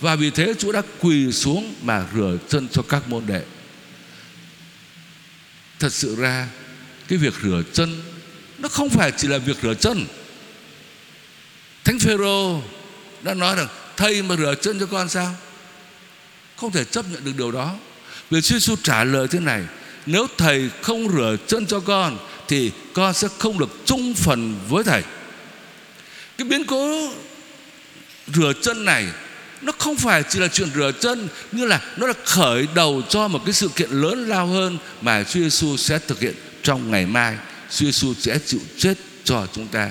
và 0.00 0.16
vì 0.16 0.30
thế 0.30 0.54
Chúa 0.58 0.72
đã 0.72 0.82
quỳ 0.98 1.32
xuống 1.32 1.74
mà 1.82 2.06
rửa 2.14 2.36
chân 2.48 2.68
cho 2.72 2.82
các 2.82 3.08
môn 3.08 3.26
đệ. 3.26 3.42
Thật 5.78 5.92
sự 5.92 6.16
ra, 6.16 6.48
cái 7.08 7.18
việc 7.18 7.34
rửa 7.42 7.62
chân 7.72 8.02
nó 8.58 8.68
không 8.68 8.88
phải 8.88 9.12
chỉ 9.16 9.28
là 9.28 9.38
việc 9.38 9.56
rửa 9.62 9.74
chân. 9.74 10.06
Thánh 11.84 11.98
phêrô 11.98 12.62
đã 13.22 13.34
nói 13.34 13.56
rằng, 13.56 13.68
thầy 13.96 14.22
mà 14.22 14.36
rửa 14.36 14.54
chân 14.62 14.80
cho 14.80 14.86
con 14.86 15.08
sao? 15.08 15.34
Không 16.56 16.72
thể 16.72 16.84
chấp 16.84 17.04
nhận 17.12 17.24
được 17.24 17.32
điều 17.36 17.50
đó. 17.52 17.74
Vì 18.30 18.40
Chúa 18.40 18.54
Giêsu 18.58 18.76
trả 18.82 19.04
lời 19.04 19.28
thế 19.28 19.40
này, 19.40 19.62
nếu 20.06 20.26
thầy 20.38 20.70
không 20.82 21.08
rửa 21.08 21.36
chân 21.46 21.66
cho 21.66 21.80
con, 21.80 22.18
thì 22.48 22.70
con 22.92 23.14
sẽ 23.14 23.28
không 23.38 23.58
được 23.58 23.70
chung 23.84 24.14
phần 24.14 24.58
với 24.68 24.84
thầy. 24.84 25.02
Cái 26.38 26.48
biến 26.48 26.64
cố 26.64 27.10
rửa 28.34 28.52
chân 28.62 28.84
này, 28.84 29.06
nó 29.60 29.72
không 29.78 29.96
phải 29.96 30.22
chỉ 30.28 30.38
là 30.38 30.48
chuyện 30.48 30.68
rửa 30.74 30.92
chân, 31.00 31.28
như 31.52 31.66
là 31.66 31.80
nó 31.96 32.06
là 32.06 32.14
khởi 32.24 32.68
đầu 32.74 33.02
cho 33.08 33.28
một 33.28 33.40
cái 33.44 33.52
sự 33.52 33.68
kiện 33.68 33.90
lớn 33.90 34.28
lao 34.28 34.46
hơn 34.46 34.78
mà 35.00 35.24
Chúa 35.24 35.40
Giêsu 35.40 35.76
sẽ 35.76 35.98
thực 35.98 36.20
hiện 36.20 36.34
trong 36.62 36.90
ngày 36.90 37.06
mai. 37.06 37.36
Chúa 37.70 37.86
Giêsu 37.86 38.14
sẽ 38.14 38.38
chịu 38.46 38.60
chết 38.78 38.94
cho 39.24 39.46
chúng 39.54 39.66
ta 39.66 39.90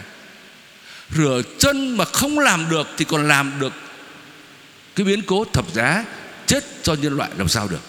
rửa 1.16 1.42
chân 1.60 1.98
mà 1.98 2.06
không 2.06 2.40
làm 2.40 2.70
được 2.70 2.88
thì 2.98 3.06
còn 3.06 3.28
làm 3.28 3.54
được 3.60 3.74
cái 4.96 5.06
biến 5.06 5.22
cố 5.22 5.46
thập 5.54 5.74
giá 5.74 6.06
chết 6.46 6.64
cho 6.84 6.94
nhân 6.94 7.18
loại 7.18 7.30
làm 7.38 7.48
sao 7.48 7.68
được 7.68 7.82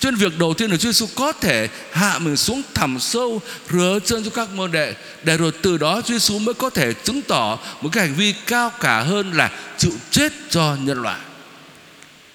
cho 0.00 0.10
nên 0.10 0.20
việc 0.20 0.38
đầu 0.38 0.54
tiên 0.54 0.70
là 0.70 0.76
Chúa 0.76 0.92
Giêsu 0.92 1.06
có 1.14 1.32
thể 1.32 1.68
hạ 1.92 2.18
mình 2.18 2.36
xuống 2.36 2.62
thẳm 2.74 3.00
sâu 3.00 3.42
rửa 3.70 3.98
chân 4.04 4.24
cho 4.24 4.30
các 4.30 4.50
môn 4.50 4.72
đệ 4.72 4.94
để 5.22 5.36
rồi 5.36 5.52
từ 5.62 5.78
đó 5.78 6.00
Chúa 6.04 6.14
Giêsu 6.14 6.38
mới 6.38 6.54
có 6.54 6.70
thể 6.70 6.92
chứng 6.92 7.22
tỏ 7.22 7.58
một 7.80 7.88
cái 7.92 8.06
hành 8.06 8.16
vi 8.16 8.34
cao 8.46 8.72
cả 8.80 9.00
hơn 9.00 9.32
là 9.32 9.50
chịu 9.78 9.92
chết 10.10 10.32
cho 10.50 10.76
nhân 10.80 11.02
loại. 11.02 11.20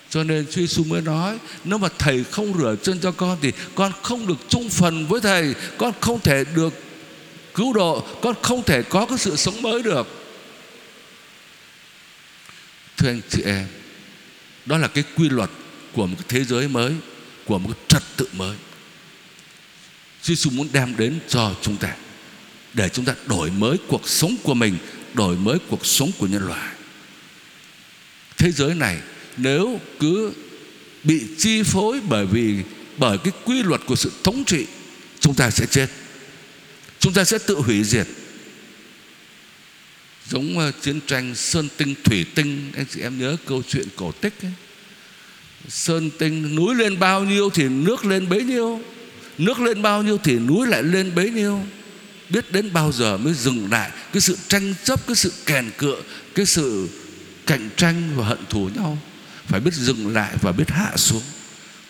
Cho 0.10 0.24
nên 0.24 0.46
Chúa 0.46 0.62
Giêsu 0.62 0.84
mới 0.84 1.02
nói 1.02 1.38
nếu 1.64 1.78
mà 1.78 1.88
thầy 1.98 2.24
không 2.32 2.58
rửa 2.60 2.76
chân 2.84 3.00
cho 3.00 3.12
con 3.12 3.38
thì 3.42 3.52
con 3.76 3.92
không 4.02 4.28
được 4.28 4.38
chung 4.50 4.70
phần 4.70 5.06
với 5.08 5.22
thầy, 5.22 5.54
con 5.78 5.92
không 6.02 6.20
thể 6.20 6.44
được 6.56 6.74
cứu 7.56 7.74
độ, 7.74 8.08
con 8.22 8.36
không 8.42 8.64
thể 8.64 8.84
có 8.84 9.06
cái 9.06 9.18
sự 9.18 9.36
sống 9.36 9.62
mới 9.62 9.84
được. 9.84 10.08
Thưa 12.98 13.10
anh 13.10 13.22
chị 13.30 13.42
em, 13.46 13.68
đó 14.66 14.78
là 14.78 14.88
cái 14.88 15.04
quy 15.16 15.30
luật 15.30 15.50
của 15.94 16.08
một 16.08 16.16
cái 16.18 16.26
thế 16.30 16.44
giới 16.44 16.68
mới 16.68 16.94
của 17.46 17.60
một 17.60 17.78
trật 17.88 18.04
tự 18.18 18.28
mới. 18.34 18.58
Chúa 20.22 20.36
Giêsu 20.36 20.50
muốn 20.50 20.68
đem 20.72 20.98
đến 20.98 21.20
cho 21.28 21.56
chúng 21.62 21.78
ta 21.78 21.96
để 22.74 22.90
chúng 22.90 23.06
ta 23.06 23.16
đổi 23.26 23.52
mới 23.52 23.78
cuộc 23.88 24.10
sống 24.10 24.36
của 24.44 24.54
mình 24.54 24.78
đổi 25.14 25.36
mới 25.36 25.58
cuộc 25.70 25.86
sống 25.86 26.12
của 26.18 26.28
nhân 26.28 26.48
loại. 26.48 26.76
Thế 28.38 28.52
giới 28.52 28.76
này 28.76 29.00
nếu 29.38 29.80
cứ 30.00 30.34
bị 31.04 31.22
chi 31.38 31.64
phối 31.64 32.00
bởi 32.10 32.26
vì 32.26 32.56
bởi 32.98 33.18
cái 33.18 33.34
quy 33.46 33.64
luật 33.64 33.82
của 33.86 33.96
sự 33.96 34.12
thống 34.24 34.44
trị 34.44 34.66
chúng 35.20 35.36
ta 35.36 35.50
sẽ 35.50 35.66
chết 35.66 35.88
chúng 37.06 37.14
ta 37.14 37.24
sẽ 37.24 37.38
tự 37.38 37.56
hủy 37.56 37.84
diệt. 37.84 38.08
Giống 40.30 40.58
uh, 40.58 40.82
chiến 40.82 41.00
tranh 41.08 41.36
sơn 41.36 41.68
tinh 41.78 41.96
thủy 42.04 42.26
tinh 42.36 42.72
anh 42.76 42.86
chị 42.90 43.02
em 43.02 43.20
nhớ 43.20 43.38
câu 43.46 43.64
chuyện 43.68 43.88
cổ 43.96 44.12
tích 44.12 44.34
ấy. 44.42 44.52
Sơn 45.68 46.10
tinh 46.20 46.56
núi 46.56 46.76
lên 46.76 47.00
bao 47.00 47.24
nhiêu 47.24 47.50
thì 47.50 47.64
nước 47.70 48.06
lên 48.06 48.30
bấy 48.30 48.44
nhiêu 48.44 48.82
nước 49.38 49.60
lên 49.60 49.82
bao 49.82 50.04
nhiêu 50.04 50.18
thì 50.18 50.40
núi 50.40 50.68
lại 50.68 50.84
lên 50.84 51.16
bấy 51.16 51.30
nhiêu. 51.30 51.62
Biết 52.30 52.52
đến 52.52 52.74
bao 52.74 52.92
giờ 52.92 53.18
mới 53.18 53.34
dừng 53.34 53.72
lại. 53.72 53.92
Cái 54.14 54.22
sự 54.22 54.38
tranh 54.48 54.74
chấp 54.84 55.08
cái 55.08 55.16
sự 55.16 55.32
kèn 55.46 55.72
cựa 55.78 56.02
cái 56.36 56.46
sự 56.46 56.90
cạnh 57.46 57.70
tranh 57.78 58.12
và 58.16 58.26
hận 58.26 58.40
thù 58.50 58.70
nhau. 58.76 58.98
Phải 59.48 59.60
biết 59.60 59.74
dừng 59.74 60.14
lại 60.14 60.36
và 60.42 60.52
biết 60.52 60.70
hạ 60.70 60.92
xuống. 60.96 61.24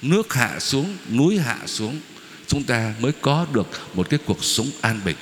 Nước 0.01 0.33
hạ 0.33 0.59
xuống 0.59 0.97
núi 1.11 1.37
hạ 1.37 1.57
xuống 1.65 1.99
chúng 2.47 2.63
ta 2.63 2.93
mới 2.99 3.11
có 3.21 3.47
được 3.53 3.67
một 3.93 4.09
cái 4.09 4.19
cuộc 4.25 4.43
sống 4.43 4.71
an 4.81 5.01
bình. 5.05 5.15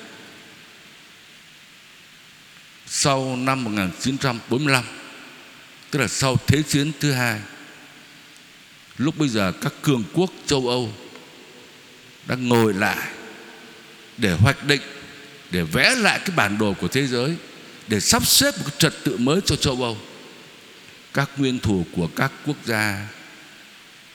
Sau 2.87 3.35
năm 3.35 3.63
1945 3.63 4.83
tức 5.91 5.99
là 5.99 6.07
sau 6.07 6.37
thế 6.47 6.63
chiến 6.63 6.91
thứ 6.99 7.11
hai, 7.11 7.39
lúc 8.97 9.17
bây 9.17 9.29
giờ 9.29 9.51
các 9.61 9.73
cường 9.81 10.03
quốc 10.13 10.31
châu 10.45 10.67
Âu 10.67 10.93
đã 12.27 12.35
ngồi 12.35 12.73
lại 12.73 13.07
để 14.17 14.31
hoạch 14.33 14.63
định, 14.65 14.81
để 15.51 15.63
vẽ 15.63 15.95
lại 15.95 16.19
cái 16.25 16.35
bản 16.35 16.57
đồ 16.57 16.73
của 16.73 16.87
thế 16.87 17.07
giới, 17.07 17.35
để 17.87 17.99
sắp 17.99 18.27
xếp 18.27 18.57
một 18.57 18.63
cái 18.65 18.75
trật 18.77 18.93
tự 19.03 19.17
mới 19.17 19.41
cho 19.45 19.55
châu 19.55 19.83
Âu. 19.83 19.97
Các 21.13 21.29
nguyên 21.37 21.59
thủ 21.59 21.85
của 21.95 22.07
các 22.15 22.31
quốc 22.45 22.57
gia 22.65 23.07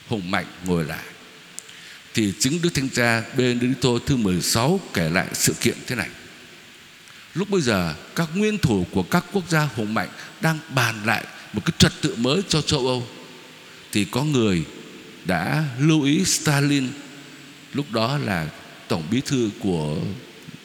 hùng 0.08 0.30
mạnh 0.30 0.46
ngồi 0.64 0.84
lại 0.84 1.04
thì 2.18 2.32
chính 2.38 2.62
Đức 2.62 2.74
Thanh 2.74 2.88
Cha 2.88 3.22
Benedicto 3.36 3.88
thứ 4.06 4.16
16 4.16 4.80
kể 4.94 5.10
lại 5.10 5.26
sự 5.32 5.54
kiện 5.60 5.74
thế 5.86 5.96
này. 5.96 6.08
Lúc 7.34 7.50
bây 7.50 7.60
giờ, 7.60 7.94
các 8.16 8.28
nguyên 8.34 8.58
thủ 8.58 8.86
của 8.90 9.02
các 9.02 9.24
quốc 9.32 9.44
gia 9.48 9.60
hùng 9.60 9.94
mạnh 9.94 10.08
đang 10.40 10.58
bàn 10.74 11.06
lại 11.06 11.24
một 11.52 11.64
cái 11.64 11.72
trật 11.78 11.92
tự 12.00 12.14
mới 12.16 12.42
cho 12.48 12.62
châu 12.62 12.86
Âu. 12.86 13.08
Thì 13.92 14.04
có 14.04 14.24
người 14.24 14.64
đã 15.24 15.64
lưu 15.80 16.02
ý 16.02 16.24
Stalin, 16.24 16.88
lúc 17.74 17.92
đó 17.92 18.18
là 18.18 18.48
tổng 18.88 19.02
bí 19.10 19.20
thư 19.20 19.50
của 19.60 19.96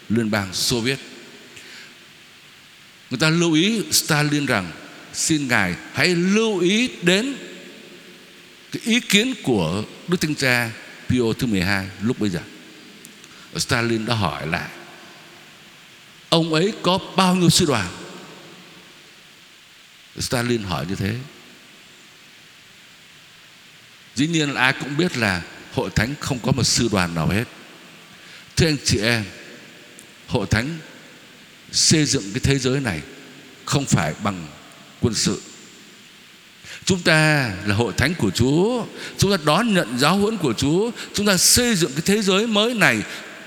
liên 0.10 0.32
bang 0.32 0.54
Xô 0.54 0.80
Viết. 0.80 1.00
Người 3.10 3.20
ta 3.20 3.30
lưu 3.30 3.54
ý 3.54 3.82
Stalin 3.92 4.46
rằng, 4.46 4.72
xin 5.14 5.48
ngài 5.48 5.76
hãy 5.94 6.08
lưu 6.16 6.60
ý 6.60 6.90
đến 7.02 7.36
cái 8.72 8.82
ý 8.86 9.00
kiến 9.00 9.34
của 9.44 9.84
Đức 10.08 10.22
Thánh 10.22 10.36
Cha 10.36 10.72
Pio 11.14 11.34
thứ 11.40 11.48
12 11.48 11.88
lúc 12.02 12.20
bây 12.20 12.30
giờ. 12.30 12.40
Stalin 13.58 14.06
đã 14.06 14.16
hỏi 14.16 14.48
lại, 14.48 14.70
ông 16.30 16.54
ấy 16.54 16.74
có 16.82 17.00
bao 17.16 17.36
nhiêu 17.36 17.50
sư 17.50 17.66
đoàn? 17.66 17.88
Stalin 20.20 20.64
hỏi 20.64 20.86
như 20.90 20.96
thế. 20.96 21.16
Dĩ 24.16 24.28
nhiên 24.28 24.50
là 24.54 24.62
ai 24.62 24.74
cũng 24.74 24.98
biết 24.98 25.18
là 25.18 25.42
Hội 25.74 25.90
Thánh 25.96 26.16
không 26.20 26.40
có 26.40 26.52
một 26.52 26.64
sư 26.64 26.90
đoàn 26.92 27.16
nào 27.16 27.28
hết. 27.28 27.44
Thưa 28.56 28.68
anh 28.68 28.78
chị 28.86 29.00
em, 29.02 29.24
Hội 30.28 30.48
Thánh 30.52 30.80
xây 31.72 32.06
dựng 32.06 32.32
cái 32.34 32.40
thế 32.40 32.60
giới 32.60 32.80
này 32.80 33.02
Không 33.66 33.86
phải 33.86 34.14
bằng 34.24 34.48
quân 35.02 35.14
sự. 35.14 35.42
Chúng 36.86 37.00
ta 37.00 37.52
là 37.66 37.76
hội 37.76 37.94
thánh 37.98 38.14
của 38.14 38.30
Chúa. 38.30 38.86
Chúng 39.18 39.32
ta 39.32 39.38
đón 39.46 39.74
nhận 39.74 40.00
giáo 40.00 40.18
huấn 40.18 40.38
của 40.38 40.54
Chúa. 40.54 40.92
Chúng 41.14 41.26
ta 41.26 41.38
xây 41.38 41.76
dựng 41.76 41.92
cái 41.92 42.02
thế 42.06 42.22
giới 42.22 42.48
mới 42.48 42.74
này 42.74 43.02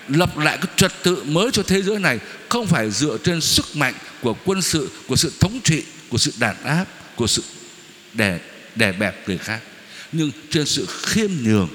Lập 0.08 0.38
lại 0.38 0.56
cái 0.56 0.72
trật 0.76 0.92
tự 1.02 1.24
mới 1.24 1.50
cho 1.52 1.62
thế 1.62 1.82
giới 1.82 1.98
này 1.98 2.18
Không 2.48 2.66
phải 2.66 2.90
dựa 2.90 3.18
trên 3.24 3.40
sức 3.40 3.76
mạnh 3.76 3.94
của 4.22 4.34
quân 4.44 4.62
sự 4.62 4.90
Của 5.08 5.16
sự 5.16 5.32
thống 5.40 5.60
trị 5.64 5.82
Của 6.08 6.18
sự 6.18 6.32
đàn 6.38 6.64
áp 6.64 6.84
Của 7.16 7.26
sự 7.26 7.42
đè, 8.14 8.38
đè 8.74 8.92
bẹp 8.92 9.28
người 9.28 9.38
khác 9.38 9.60
nhưng 10.12 10.30
trên 10.50 10.66
sự 10.66 10.86
khiêm 11.02 11.30
nhường 11.42 11.68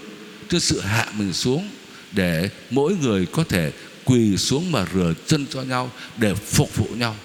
trên 0.49 0.61
sự 0.61 0.81
hạ 0.81 1.07
mình 1.17 1.33
xuống 1.33 1.69
để 2.11 2.49
mỗi 2.69 2.95
người 3.01 3.25
có 3.25 3.43
thể 3.43 3.71
quỳ 4.03 4.37
xuống 4.37 4.71
mà 4.71 4.85
rửa 4.93 5.13
chân 5.27 5.45
cho 5.49 5.61
nhau 5.61 5.91
để 6.17 6.35
phục 6.35 6.75
vụ 6.75 6.87
nhau. 6.95 7.15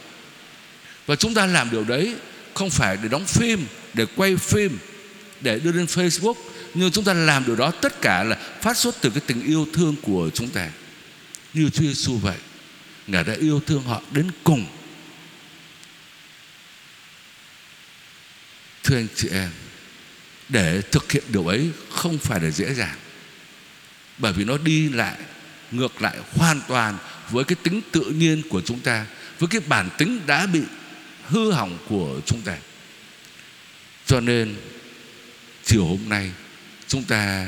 Và 1.06 1.16
chúng 1.16 1.34
ta 1.34 1.46
làm 1.46 1.70
điều 1.70 1.84
đấy 1.84 2.14
không 2.54 2.70
phải 2.70 2.96
để 3.02 3.08
đóng 3.08 3.24
phim, 3.26 3.66
để 3.96 4.06
quay 4.16 4.36
phim, 4.36 4.78
để 5.40 5.58
đưa 5.58 5.72
lên 5.72 5.86
Facebook, 5.86 6.34
nhưng 6.74 6.90
chúng 6.90 7.04
ta 7.04 7.14
làm 7.14 7.46
điều 7.46 7.56
đó 7.56 7.70
tất 7.70 8.00
cả 8.00 8.24
là 8.24 8.36
phát 8.60 8.76
xuất 8.76 8.96
từ 9.00 9.10
cái 9.10 9.22
tình 9.26 9.42
yêu 9.42 9.66
thương 9.72 9.96
của 10.02 10.30
chúng 10.34 10.48
ta. 10.48 10.70
Như 11.54 11.70
Chúa 11.70 11.84
Giêsu 11.84 12.16
vậy, 12.16 12.36
Ngài 13.06 13.24
đã 13.24 13.34
yêu 13.40 13.60
thương 13.66 13.82
họ 13.82 14.02
đến 14.10 14.30
cùng. 14.44 14.66
Thưa 18.82 18.96
anh 18.96 19.06
chị 19.14 19.28
em, 19.32 19.50
để 20.48 20.82
thực 20.92 21.12
hiện 21.12 21.24
điều 21.28 21.46
ấy 21.46 21.70
không 21.90 22.18
phải 22.18 22.40
là 22.40 22.50
dễ 22.50 22.74
dàng. 22.74 22.96
Bởi 24.18 24.32
vì 24.32 24.44
nó 24.44 24.58
đi 24.58 24.88
lại 24.88 25.16
ngược 25.70 26.02
lại 26.02 26.16
hoàn 26.30 26.60
toàn 26.68 26.98
với 27.30 27.44
cái 27.44 27.56
tính 27.62 27.80
tự 27.92 28.00
nhiên 28.00 28.42
của 28.50 28.60
chúng 28.60 28.80
ta, 28.80 29.06
với 29.38 29.48
cái 29.48 29.60
bản 29.66 29.88
tính 29.98 30.20
đã 30.26 30.46
bị 30.46 30.60
hư 31.28 31.52
hỏng 31.52 31.78
của 31.88 32.20
chúng 32.26 32.42
ta. 32.42 32.56
Cho 34.06 34.20
nên, 34.20 34.54
chiều 35.64 35.84
hôm 35.84 36.08
nay, 36.08 36.30
chúng 36.88 37.04
ta 37.04 37.46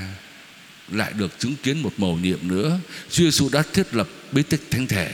lại 0.88 1.12
được 1.12 1.38
chứng 1.38 1.56
kiến 1.62 1.82
một 1.82 1.92
mầu 1.96 2.16
nhiệm 2.16 2.48
nữa. 2.48 2.80
Chúa 3.10 3.24
Giêsu 3.24 3.48
đã 3.48 3.62
thiết 3.72 3.94
lập 3.94 4.08
bí 4.32 4.42
tích 4.42 4.62
thánh 4.70 4.86
thể. 4.86 5.12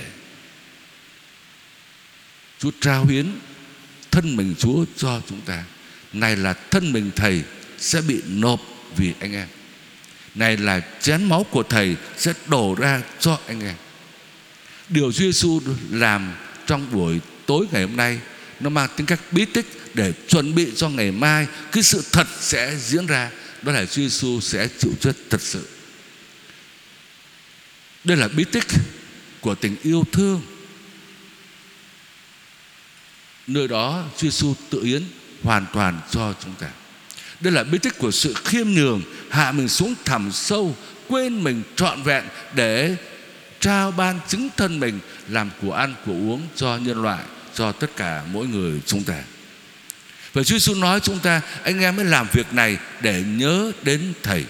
Chúa 2.58 2.70
trao 2.80 3.06
hiến 3.06 3.26
thân 4.10 4.36
mình 4.36 4.54
Chúa 4.58 4.84
cho 4.96 5.22
chúng 5.28 5.40
ta. 5.40 5.64
Này 6.12 6.36
là 6.36 6.52
thân 6.52 6.92
mình 6.92 7.10
Thầy 7.16 7.42
sẽ 7.78 8.00
bị 8.00 8.22
nộp 8.26 8.60
vì 8.96 9.12
anh 9.20 9.32
em. 9.32 9.48
Này 10.34 10.56
là 10.56 10.80
chén 11.00 11.24
máu 11.24 11.46
của 11.50 11.62
Thầy 11.62 11.96
sẽ 12.16 12.32
đổ 12.46 12.74
ra 12.78 13.02
cho 13.20 13.38
anh 13.46 13.60
em. 13.60 13.74
Điều 14.88 15.12
Chúa 15.12 15.24
Giêsu 15.24 15.60
làm 15.90 16.32
trong 16.66 16.92
buổi 16.92 17.20
tối 17.46 17.66
ngày 17.72 17.82
hôm 17.82 17.96
nay 17.96 18.18
nó 18.60 18.70
mang 18.70 18.88
tính 18.96 19.06
cách 19.06 19.20
bí 19.30 19.44
tích 19.44 19.66
để 19.94 20.12
chuẩn 20.28 20.54
bị 20.54 20.72
cho 20.76 20.88
ngày 20.88 21.12
mai 21.12 21.46
cái 21.72 21.82
sự 21.82 22.04
thật 22.12 22.26
sẽ 22.40 22.76
diễn 22.76 23.06
ra. 23.06 23.30
Đó 23.62 23.72
là 23.72 23.86
Chúa 23.86 24.02
Giêsu 24.02 24.40
sẽ 24.40 24.68
chịu 24.78 24.92
chết 25.00 25.12
thật 25.30 25.40
sự. 25.40 25.68
Đây 28.04 28.16
là 28.16 28.28
bí 28.28 28.44
tích 28.44 28.66
của 29.40 29.54
tình 29.54 29.76
yêu 29.82 30.04
thương. 30.12 30.42
Nơi 33.46 33.68
đó 33.68 34.04
Chúa 34.16 34.30
Giêsu 34.30 34.54
tự 34.70 34.82
yến 34.82 35.02
hoàn 35.42 35.66
toàn 35.72 36.00
cho 36.10 36.34
chúng 36.44 36.54
ta. 36.54 36.68
Đây 37.40 37.52
là 37.52 37.64
bí 37.64 37.78
tích 37.78 37.98
của 37.98 38.10
sự 38.10 38.34
khiêm 38.44 38.68
nhường, 38.68 39.02
hạ 39.30 39.52
mình 39.52 39.68
xuống 39.68 39.94
thẳm 40.04 40.32
sâu, 40.32 40.76
quên 41.08 41.44
mình 41.44 41.62
trọn 41.76 42.02
vẹn 42.02 42.24
để 42.54 42.96
trao 43.60 43.90
ban 43.90 44.20
chứng 44.28 44.48
thân 44.56 44.80
mình 44.80 45.00
làm 45.28 45.50
của 45.62 45.72
ăn, 45.72 45.94
của 46.06 46.12
uống 46.12 46.42
cho 46.56 46.76
nhân 46.76 47.02
loại 47.02 47.24
cho 47.54 47.72
tất 47.72 47.96
cả 47.96 48.22
mỗi 48.32 48.46
người 48.46 48.80
chúng 48.86 49.04
ta. 49.04 49.22
Và 50.32 50.42
Chúa 50.42 50.54
Giêsu 50.54 50.74
nói 50.74 51.00
chúng 51.00 51.18
ta, 51.18 51.40
anh 51.62 51.80
em 51.80 51.96
mới 51.96 52.04
làm 52.04 52.26
việc 52.32 52.52
này 52.52 52.76
để 53.00 53.22
nhớ 53.22 53.72
đến 53.82 54.12
thầy. 54.22 54.44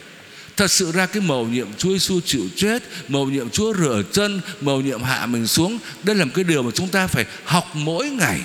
Thật 0.57 0.71
sự 0.71 0.93
ra 0.93 1.07
cái 1.07 1.23
mầu 1.23 1.47
nhiệm 1.47 1.69
Chúa 1.79 1.93
Giêsu 1.93 2.21
chịu 2.21 2.49
chết, 2.57 2.83
Mầu 3.09 3.27
nhiệm 3.27 3.51
Chúa 3.51 3.75
rửa 3.75 4.03
chân, 4.13 4.41
Mầu 4.61 4.81
nhiệm 4.81 5.03
hạ 5.03 5.27
mình 5.27 5.47
xuống, 5.47 5.79
Đây 6.03 6.17
là 6.17 6.25
một 6.25 6.31
cái 6.35 6.45
điều 6.45 6.63
mà 6.63 6.71
chúng 6.75 6.89
ta 6.89 7.07
phải 7.07 7.25
học 7.45 7.71
mỗi 7.75 8.11
ngày. 8.11 8.41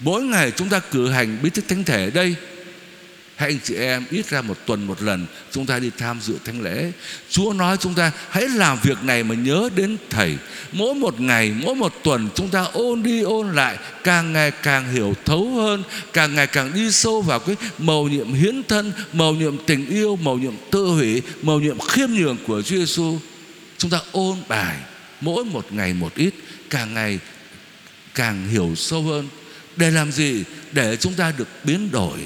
Mỗi 0.00 0.22
ngày 0.22 0.50
chúng 0.50 0.68
ta 0.68 0.78
cử 0.78 1.10
hành 1.10 1.38
bí 1.42 1.50
tích 1.50 1.68
thánh 1.68 1.84
thể 1.84 2.04
ở 2.04 2.10
đây 2.10 2.34
Hãy 3.38 3.48
anh 3.50 3.58
chị 3.64 3.74
em 3.74 4.04
ít 4.10 4.26
ra 4.26 4.42
một 4.42 4.58
tuần 4.66 4.86
một 4.86 5.02
lần 5.02 5.26
Chúng 5.50 5.66
ta 5.66 5.78
đi 5.78 5.90
tham 5.98 6.20
dự 6.20 6.34
thánh 6.44 6.62
lễ. 6.62 6.92
Chúa 7.30 7.52
nói 7.52 7.76
chúng 7.80 7.94
ta 7.94 8.12
hãy 8.30 8.48
làm 8.48 8.78
việc 8.82 9.04
này 9.04 9.22
mà 9.24 9.34
nhớ 9.34 9.68
đến 9.76 9.96
Thầy. 10.10 10.36
Mỗi 10.72 10.94
một 10.94 11.20
ngày, 11.20 11.54
mỗi 11.62 11.74
một 11.74 11.94
tuần 12.04 12.28
Chúng 12.34 12.48
ta 12.48 12.62
ôn 12.72 13.02
đi 13.02 13.22
ôn 13.22 13.52
lại 13.52 13.78
Càng 14.04 14.32
ngày 14.32 14.50
càng 14.50 14.92
hiểu 14.92 15.14
thấu 15.24 15.50
hơn 15.50 15.82
Càng 16.12 16.34
ngày 16.34 16.46
càng 16.46 16.74
đi 16.74 16.90
sâu 16.90 17.22
vào 17.22 17.40
cái 17.40 17.56
mầu 17.78 18.08
nhiệm 18.08 18.32
hiến 18.32 18.62
thân 18.68 18.92
Mầu 19.12 19.34
nhiệm 19.34 19.56
tình 19.66 19.86
yêu 19.86 20.16
Mầu 20.16 20.38
nhiệm 20.38 20.54
tự 20.70 20.86
hủy 20.86 21.22
Mầu 21.42 21.60
nhiệm 21.60 21.78
khiêm 21.78 22.10
nhường 22.10 22.36
của 22.46 22.62
Chúa 22.62 22.76
Giêsu 22.76 23.18
Chúng 23.78 23.90
ta 23.90 24.00
ôn 24.12 24.36
bài 24.48 24.76
Mỗi 25.20 25.44
một 25.44 25.72
ngày 25.72 25.94
một 25.94 26.14
ít 26.14 26.34
Càng 26.70 26.94
ngày 26.94 27.18
càng 28.18 28.48
hiểu 28.48 28.74
sâu 28.76 29.02
hơn. 29.02 29.28
Để 29.76 29.90
làm 29.90 30.12
gì? 30.12 30.44
Để 30.72 30.96
chúng 30.96 31.14
ta 31.14 31.32
được 31.38 31.48
biến 31.64 31.90
đổi 31.90 32.18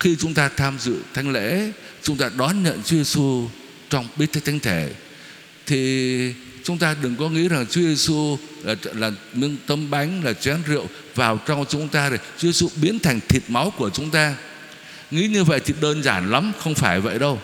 khi 0.00 0.16
chúng 0.18 0.34
ta 0.34 0.48
tham 0.56 0.78
dự 0.78 0.96
thánh 1.14 1.32
lễ 1.32 1.72
chúng 2.02 2.16
ta 2.16 2.30
đón 2.36 2.62
nhận 2.62 2.82
Chúa 2.84 2.96
Giêsu 2.96 3.48
trong 3.90 4.08
bí 4.16 4.26
tích 4.26 4.44
thánh 4.44 4.60
thể 4.60 4.90
thì 5.66 6.34
chúng 6.64 6.78
ta 6.78 6.96
đừng 7.02 7.16
có 7.16 7.28
nghĩ 7.28 7.48
rằng 7.48 7.66
Chúa 7.70 7.80
Giêsu 7.80 8.38
là, 8.64 8.74
là 8.94 9.10
miếng 9.34 9.56
tấm 9.66 9.90
bánh 9.90 10.24
là 10.24 10.32
chén 10.32 10.62
rượu 10.66 10.86
vào 11.14 11.38
trong 11.46 11.64
chúng 11.68 11.88
ta 11.88 12.08
rồi 12.08 12.18
Chúa 12.38 12.48
Giêsu 12.48 12.68
biến 12.76 12.98
thành 12.98 13.20
thịt 13.28 13.42
máu 13.48 13.72
của 13.76 13.90
chúng 13.90 14.10
ta. 14.10 14.34
Nghĩ 15.10 15.26
như 15.26 15.44
vậy 15.44 15.60
thì 15.64 15.74
đơn 15.80 16.02
giản 16.02 16.30
lắm 16.30 16.52
không 16.58 16.74
phải 16.74 17.00
vậy 17.00 17.18
đâu. 17.18 17.40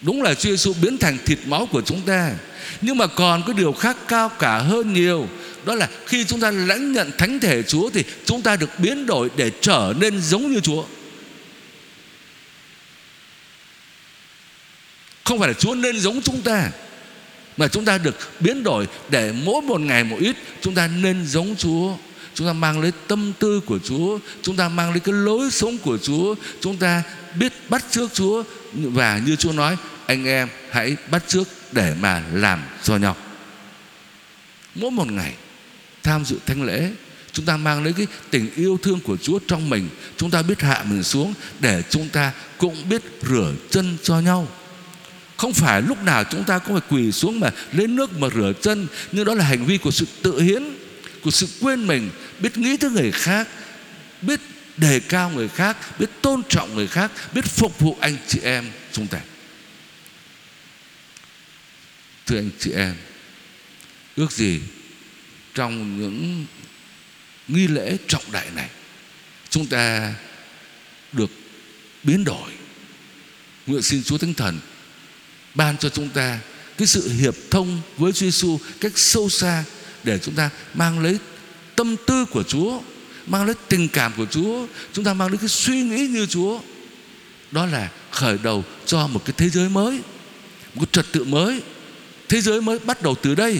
Đúng 0.00 0.22
là 0.22 0.34
Chúa 0.34 0.50
Giêsu 0.50 0.74
biến 0.82 0.98
thành 0.98 1.18
thịt 1.26 1.38
máu 1.46 1.66
của 1.66 1.82
chúng 1.82 2.00
ta. 2.00 2.32
Nhưng 2.80 2.98
mà 2.98 3.06
còn 3.06 3.42
có 3.46 3.52
điều 3.52 3.72
khác 3.72 3.96
cao 4.08 4.28
cả 4.28 4.58
hơn 4.58 4.92
nhiều 4.92 5.28
đó 5.64 5.74
là 5.74 5.88
khi 6.06 6.24
chúng 6.24 6.40
ta 6.40 6.50
lãnh 6.50 6.92
nhận 6.92 7.10
thánh 7.18 7.40
thể 7.40 7.62
Chúa 7.62 7.90
thì 7.90 8.04
chúng 8.24 8.42
ta 8.42 8.56
được 8.56 8.70
biến 8.78 9.06
đổi 9.06 9.30
để 9.36 9.50
trở 9.60 9.94
nên 10.00 10.20
giống 10.20 10.52
như 10.52 10.60
Chúa. 10.60 10.84
Không 15.24 15.38
phải 15.38 15.48
là 15.48 15.54
Chúa 15.54 15.74
nên 15.74 16.00
giống 16.00 16.22
chúng 16.22 16.42
ta, 16.42 16.70
Mà 17.56 17.68
chúng 17.68 17.84
ta 17.84 17.98
được 17.98 18.16
biến 18.40 18.62
đổi 18.62 18.86
Để 19.08 19.32
mỗi 19.32 19.62
một 19.62 19.80
ngày 19.80 20.04
một 20.04 20.16
ít, 20.20 20.36
Chúng 20.60 20.74
ta 20.74 20.86
nên 20.86 21.26
giống 21.26 21.56
Chúa. 21.56 21.96
Chúng 22.34 22.46
ta 22.46 22.52
mang 22.52 22.80
lấy 22.80 22.92
tâm 23.08 23.32
tư 23.38 23.60
của 23.66 23.78
Chúa, 23.78 24.18
Chúng 24.42 24.56
ta 24.56 24.68
mang 24.68 24.90
lấy 24.90 25.00
cái 25.00 25.14
lối 25.14 25.50
sống 25.50 25.78
của 25.78 25.98
Chúa, 25.98 26.34
Chúng 26.60 26.76
ta 26.76 27.02
biết 27.38 27.52
bắt 27.68 27.84
trước 27.90 28.10
Chúa. 28.14 28.42
Và 28.72 29.20
như 29.26 29.36
Chúa 29.36 29.52
nói, 29.52 29.76
Anh 30.06 30.26
em 30.26 30.48
hãy 30.70 30.96
bắt 31.10 31.24
trước 31.26 31.48
để 31.72 31.94
mà 32.00 32.22
làm 32.32 32.62
cho 32.82 32.96
nhau. 32.96 33.16
Mỗi 34.74 34.90
một 34.90 35.12
ngày 35.12 35.32
Tham 36.02 36.24
dự 36.24 36.36
thánh 36.46 36.62
lễ, 36.62 36.90
Chúng 37.32 37.44
ta 37.44 37.56
mang 37.56 37.84
lấy 37.84 37.92
cái 37.92 38.06
tình 38.30 38.50
yêu 38.56 38.78
thương 38.82 39.00
của 39.00 39.16
Chúa 39.16 39.38
trong 39.48 39.70
mình. 39.70 39.88
Chúng 40.16 40.30
ta 40.30 40.42
biết 40.42 40.60
hạ 40.60 40.84
mình 40.88 41.02
xuống 41.02 41.34
Để 41.60 41.82
chúng 41.90 42.08
ta 42.08 42.32
cũng 42.58 42.88
biết 42.88 43.02
rửa 43.22 43.52
chân 43.70 43.96
cho 44.02 44.20
nhau 44.20 44.48
không 45.36 45.54
phải 45.54 45.82
lúc 45.82 46.02
nào 46.02 46.24
chúng 46.24 46.44
ta 46.44 46.58
cũng 46.58 46.80
phải 46.80 46.88
quỳ 46.90 47.12
xuống 47.12 47.40
mà 47.40 47.50
lấy 47.72 47.86
nước 47.86 48.18
mà 48.18 48.28
rửa 48.34 48.52
chân, 48.62 48.86
Nhưng 49.12 49.24
đó 49.24 49.34
là 49.34 49.44
hành 49.44 49.66
vi 49.66 49.78
của 49.78 49.90
sự 49.90 50.06
tự 50.22 50.40
hiến, 50.40 50.64
Của 51.22 51.30
sự 51.30 51.48
quên 51.60 51.86
mình, 51.86 52.10
Biết 52.40 52.58
nghĩ 52.58 52.76
tới 52.76 52.90
người 52.90 53.12
khác, 53.12 53.48
Biết 54.22 54.40
đề 54.76 55.00
cao 55.00 55.30
người 55.30 55.48
khác, 55.48 55.76
Biết 55.98 56.06
tôn 56.22 56.42
trọng 56.48 56.74
người 56.74 56.86
khác, 56.86 57.10
Biết 57.34 57.44
phục 57.44 57.78
vụ 57.78 57.96
anh 58.00 58.16
chị 58.26 58.40
em. 58.42 58.70
Chúng 58.92 59.06
ta 59.06 59.20
Thưa 62.26 62.38
anh 62.38 62.50
chị 62.58 62.70
em, 62.72 62.94
Ước 64.16 64.32
gì 64.32 64.60
Trong 65.54 66.00
những 66.00 66.46
nghi 67.48 67.66
lễ 67.66 67.96
trọng 68.08 68.32
đại 68.32 68.46
này, 68.54 68.68
Chúng 69.50 69.66
ta 69.66 70.14
được 71.12 71.30
biến 72.02 72.24
đổi. 72.24 72.50
Nguyện 73.66 73.82
xin 73.82 74.02
Chúa 74.02 74.18
Thánh 74.18 74.34
Thần 74.34 74.60
ban 75.54 75.76
cho 75.78 75.88
chúng 75.88 76.08
ta 76.08 76.38
cái 76.78 76.86
sự 76.86 77.08
hiệp 77.08 77.34
thông 77.50 77.80
với 77.96 78.12
Chúa 78.12 78.26
Giêsu 78.26 78.58
cách 78.80 78.92
sâu 78.98 79.28
xa 79.28 79.64
để 80.04 80.18
chúng 80.18 80.34
ta 80.34 80.50
mang 80.74 80.98
lấy 80.98 81.18
tâm 81.76 81.96
tư 82.06 82.24
của 82.24 82.42
Chúa, 82.42 82.80
mang 83.26 83.46
lấy 83.46 83.54
tình 83.68 83.88
cảm 83.88 84.12
của 84.16 84.26
Chúa, 84.30 84.66
chúng 84.92 85.04
ta 85.04 85.14
mang 85.14 85.28
lấy 85.28 85.38
cái 85.38 85.48
suy 85.48 85.82
nghĩ 85.82 86.06
như 86.06 86.26
Chúa. 86.26 86.60
Đó 87.50 87.66
là 87.66 87.90
khởi 88.10 88.38
đầu 88.42 88.64
cho 88.86 89.06
một 89.06 89.22
cái 89.24 89.34
thế 89.36 89.48
giới 89.48 89.68
mới, 89.68 90.00
một 90.74 90.80
cái 90.80 90.86
trật 90.92 91.06
tự 91.12 91.24
mới. 91.24 91.62
Thế 92.28 92.40
giới 92.40 92.60
mới 92.60 92.78
bắt 92.78 93.02
đầu 93.02 93.14
từ 93.22 93.34
đây, 93.34 93.58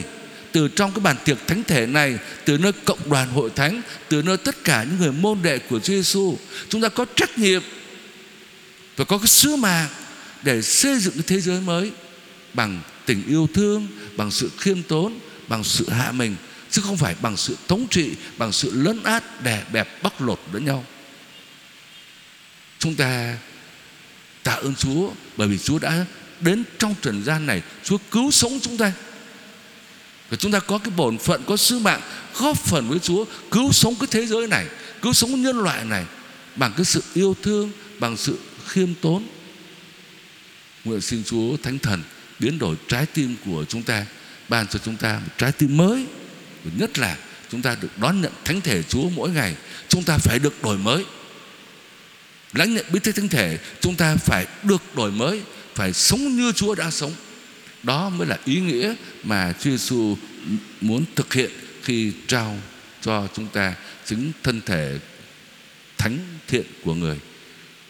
từ 0.52 0.68
trong 0.68 0.92
cái 0.92 1.00
bàn 1.00 1.16
tiệc 1.24 1.46
thánh 1.46 1.64
thể 1.64 1.86
này, 1.86 2.18
từ 2.44 2.58
nơi 2.58 2.72
cộng 2.84 3.10
đoàn 3.10 3.28
hội 3.28 3.50
thánh, 3.56 3.82
từ 4.08 4.22
nơi 4.22 4.36
tất 4.36 4.64
cả 4.64 4.84
những 4.84 4.98
người 4.98 5.12
môn 5.12 5.38
đệ 5.42 5.58
của 5.58 5.80
Chúa 5.80 5.92
Giêsu, 5.92 6.36
chúng 6.68 6.80
ta 6.80 6.88
có 6.88 7.06
trách 7.16 7.38
nhiệm 7.38 7.62
và 8.96 9.04
có 9.04 9.18
cái 9.18 9.26
sứ 9.26 9.56
mạng 9.56 9.88
để 10.44 10.62
xây 10.62 10.98
dựng 10.98 11.14
cái 11.14 11.22
thế 11.26 11.40
giới 11.40 11.60
mới 11.60 11.92
bằng 12.54 12.80
tình 13.06 13.22
yêu 13.26 13.48
thương, 13.54 13.88
bằng 14.16 14.30
sự 14.30 14.50
khiêm 14.58 14.82
tốn, 14.82 15.18
bằng 15.48 15.64
sự 15.64 15.90
hạ 15.90 16.12
mình 16.12 16.36
chứ 16.70 16.82
không 16.84 16.96
phải 16.96 17.14
bằng 17.22 17.36
sự 17.36 17.56
thống 17.68 17.86
trị, 17.90 18.10
bằng 18.38 18.52
sự 18.52 18.70
lấn 18.74 19.02
át, 19.02 19.42
đè 19.42 19.64
bẹp, 19.72 20.02
bóc 20.02 20.22
lột 20.22 20.40
lẫn 20.52 20.64
nhau. 20.64 20.84
Chúng 22.78 22.94
ta 22.94 23.38
tạ 24.42 24.52
ơn 24.52 24.74
Chúa 24.74 25.10
bởi 25.36 25.48
vì 25.48 25.58
Chúa 25.58 25.78
đã 25.78 26.06
đến 26.40 26.64
trong 26.78 26.94
trần 27.02 27.24
gian 27.24 27.46
này, 27.46 27.62
Chúa 27.84 27.98
cứu 28.10 28.30
sống 28.30 28.58
chúng 28.62 28.76
ta. 28.76 28.92
Và 30.30 30.36
chúng 30.36 30.52
ta 30.52 30.58
có 30.58 30.78
cái 30.78 30.90
bổn 30.96 31.18
phận, 31.18 31.42
có 31.46 31.56
sứ 31.56 31.78
mạng 31.78 32.00
góp 32.38 32.58
phần 32.58 32.88
với 32.88 32.98
Chúa 32.98 33.24
cứu 33.50 33.72
sống 33.72 33.94
cái 34.00 34.08
thế 34.10 34.26
giới 34.26 34.46
này, 34.46 34.66
cứu 35.02 35.12
sống 35.12 35.42
nhân 35.42 35.58
loại 35.58 35.84
này 35.84 36.04
bằng 36.56 36.72
cái 36.76 36.84
sự 36.84 37.02
yêu 37.14 37.36
thương, 37.42 37.70
bằng 38.00 38.16
sự 38.16 38.38
khiêm 38.66 38.94
tốn, 38.94 39.26
Nguyện 40.84 41.00
xin 41.00 41.24
Chúa 41.24 41.56
Thánh 41.56 41.78
Thần 41.78 42.02
biến 42.38 42.58
đổi 42.58 42.76
trái 42.88 43.06
tim 43.06 43.36
của 43.44 43.64
chúng 43.68 43.82
ta, 43.82 44.06
Ban 44.48 44.66
cho 44.66 44.78
chúng 44.78 44.96
ta 44.96 45.18
một 45.18 45.32
trái 45.38 45.52
tim 45.52 45.76
mới. 45.76 46.06
Và 46.64 46.70
nhất 46.76 46.98
là 46.98 47.16
chúng 47.50 47.62
ta 47.62 47.76
được 47.80 47.98
đón 47.98 48.20
nhận 48.20 48.32
thánh 48.44 48.60
thể 48.60 48.82
Chúa 48.82 49.08
mỗi 49.08 49.30
ngày, 49.30 49.56
chúng 49.88 50.02
ta 50.02 50.18
phải 50.18 50.38
được 50.38 50.62
đổi 50.62 50.78
mới. 50.78 51.04
Lãnh 52.52 52.74
nhận 52.74 52.86
bí 52.92 53.00
tích 53.00 53.16
thánh 53.16 53.28
thể, 53.28 53.58
chúng 53.80 53.94
ta 53.94 54.16
phải 54.16 54.46
được 54.62 54.82
đổi 54.96 55.10
mới, 55.12 55.42
phải 55.74 55.92
sống 55.92 56.36
như 56.36 56.52
Chúa 56.52 56.74
đã 56.74 56.90
sống. 56.90 57.12
Đó 57.82 58.08
mới 58.08 58.26
là 58.26 58.38
ý 58.44 58.60
nghĩa 58.60 58.94
mà 59.22 59.52
Chúa 59.60 59.70
Giêsu 59.70 60.16
muốn 60.80 61.04
thực 61.16 61.34
hiện 61.34 61.50
khi 61.82 62.12
trao 62.26 62.58
cho 63.02 63.28
chúng 63.34 63.48
ta 63.48 63.74
chứng 64.06 64.32
thân 64.42 64.60
thể 64.66 64.98
thánh 65.98 66.18
thiện 66.48 66.66
của 66.84 66.94
người. 66.94 67.18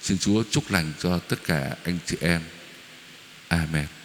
Xin 0.03 0.19
Chúa 0.19 0.43
chúc 0.51 0.71
lành 0.71 0.93
cho 1.03 1.19
tất 1.19 1.45
cả 1.45 1.77
anh 1.85 1.99
chị 2.07 2.17
em. 2.21 2.41
Amen 3.55 4.04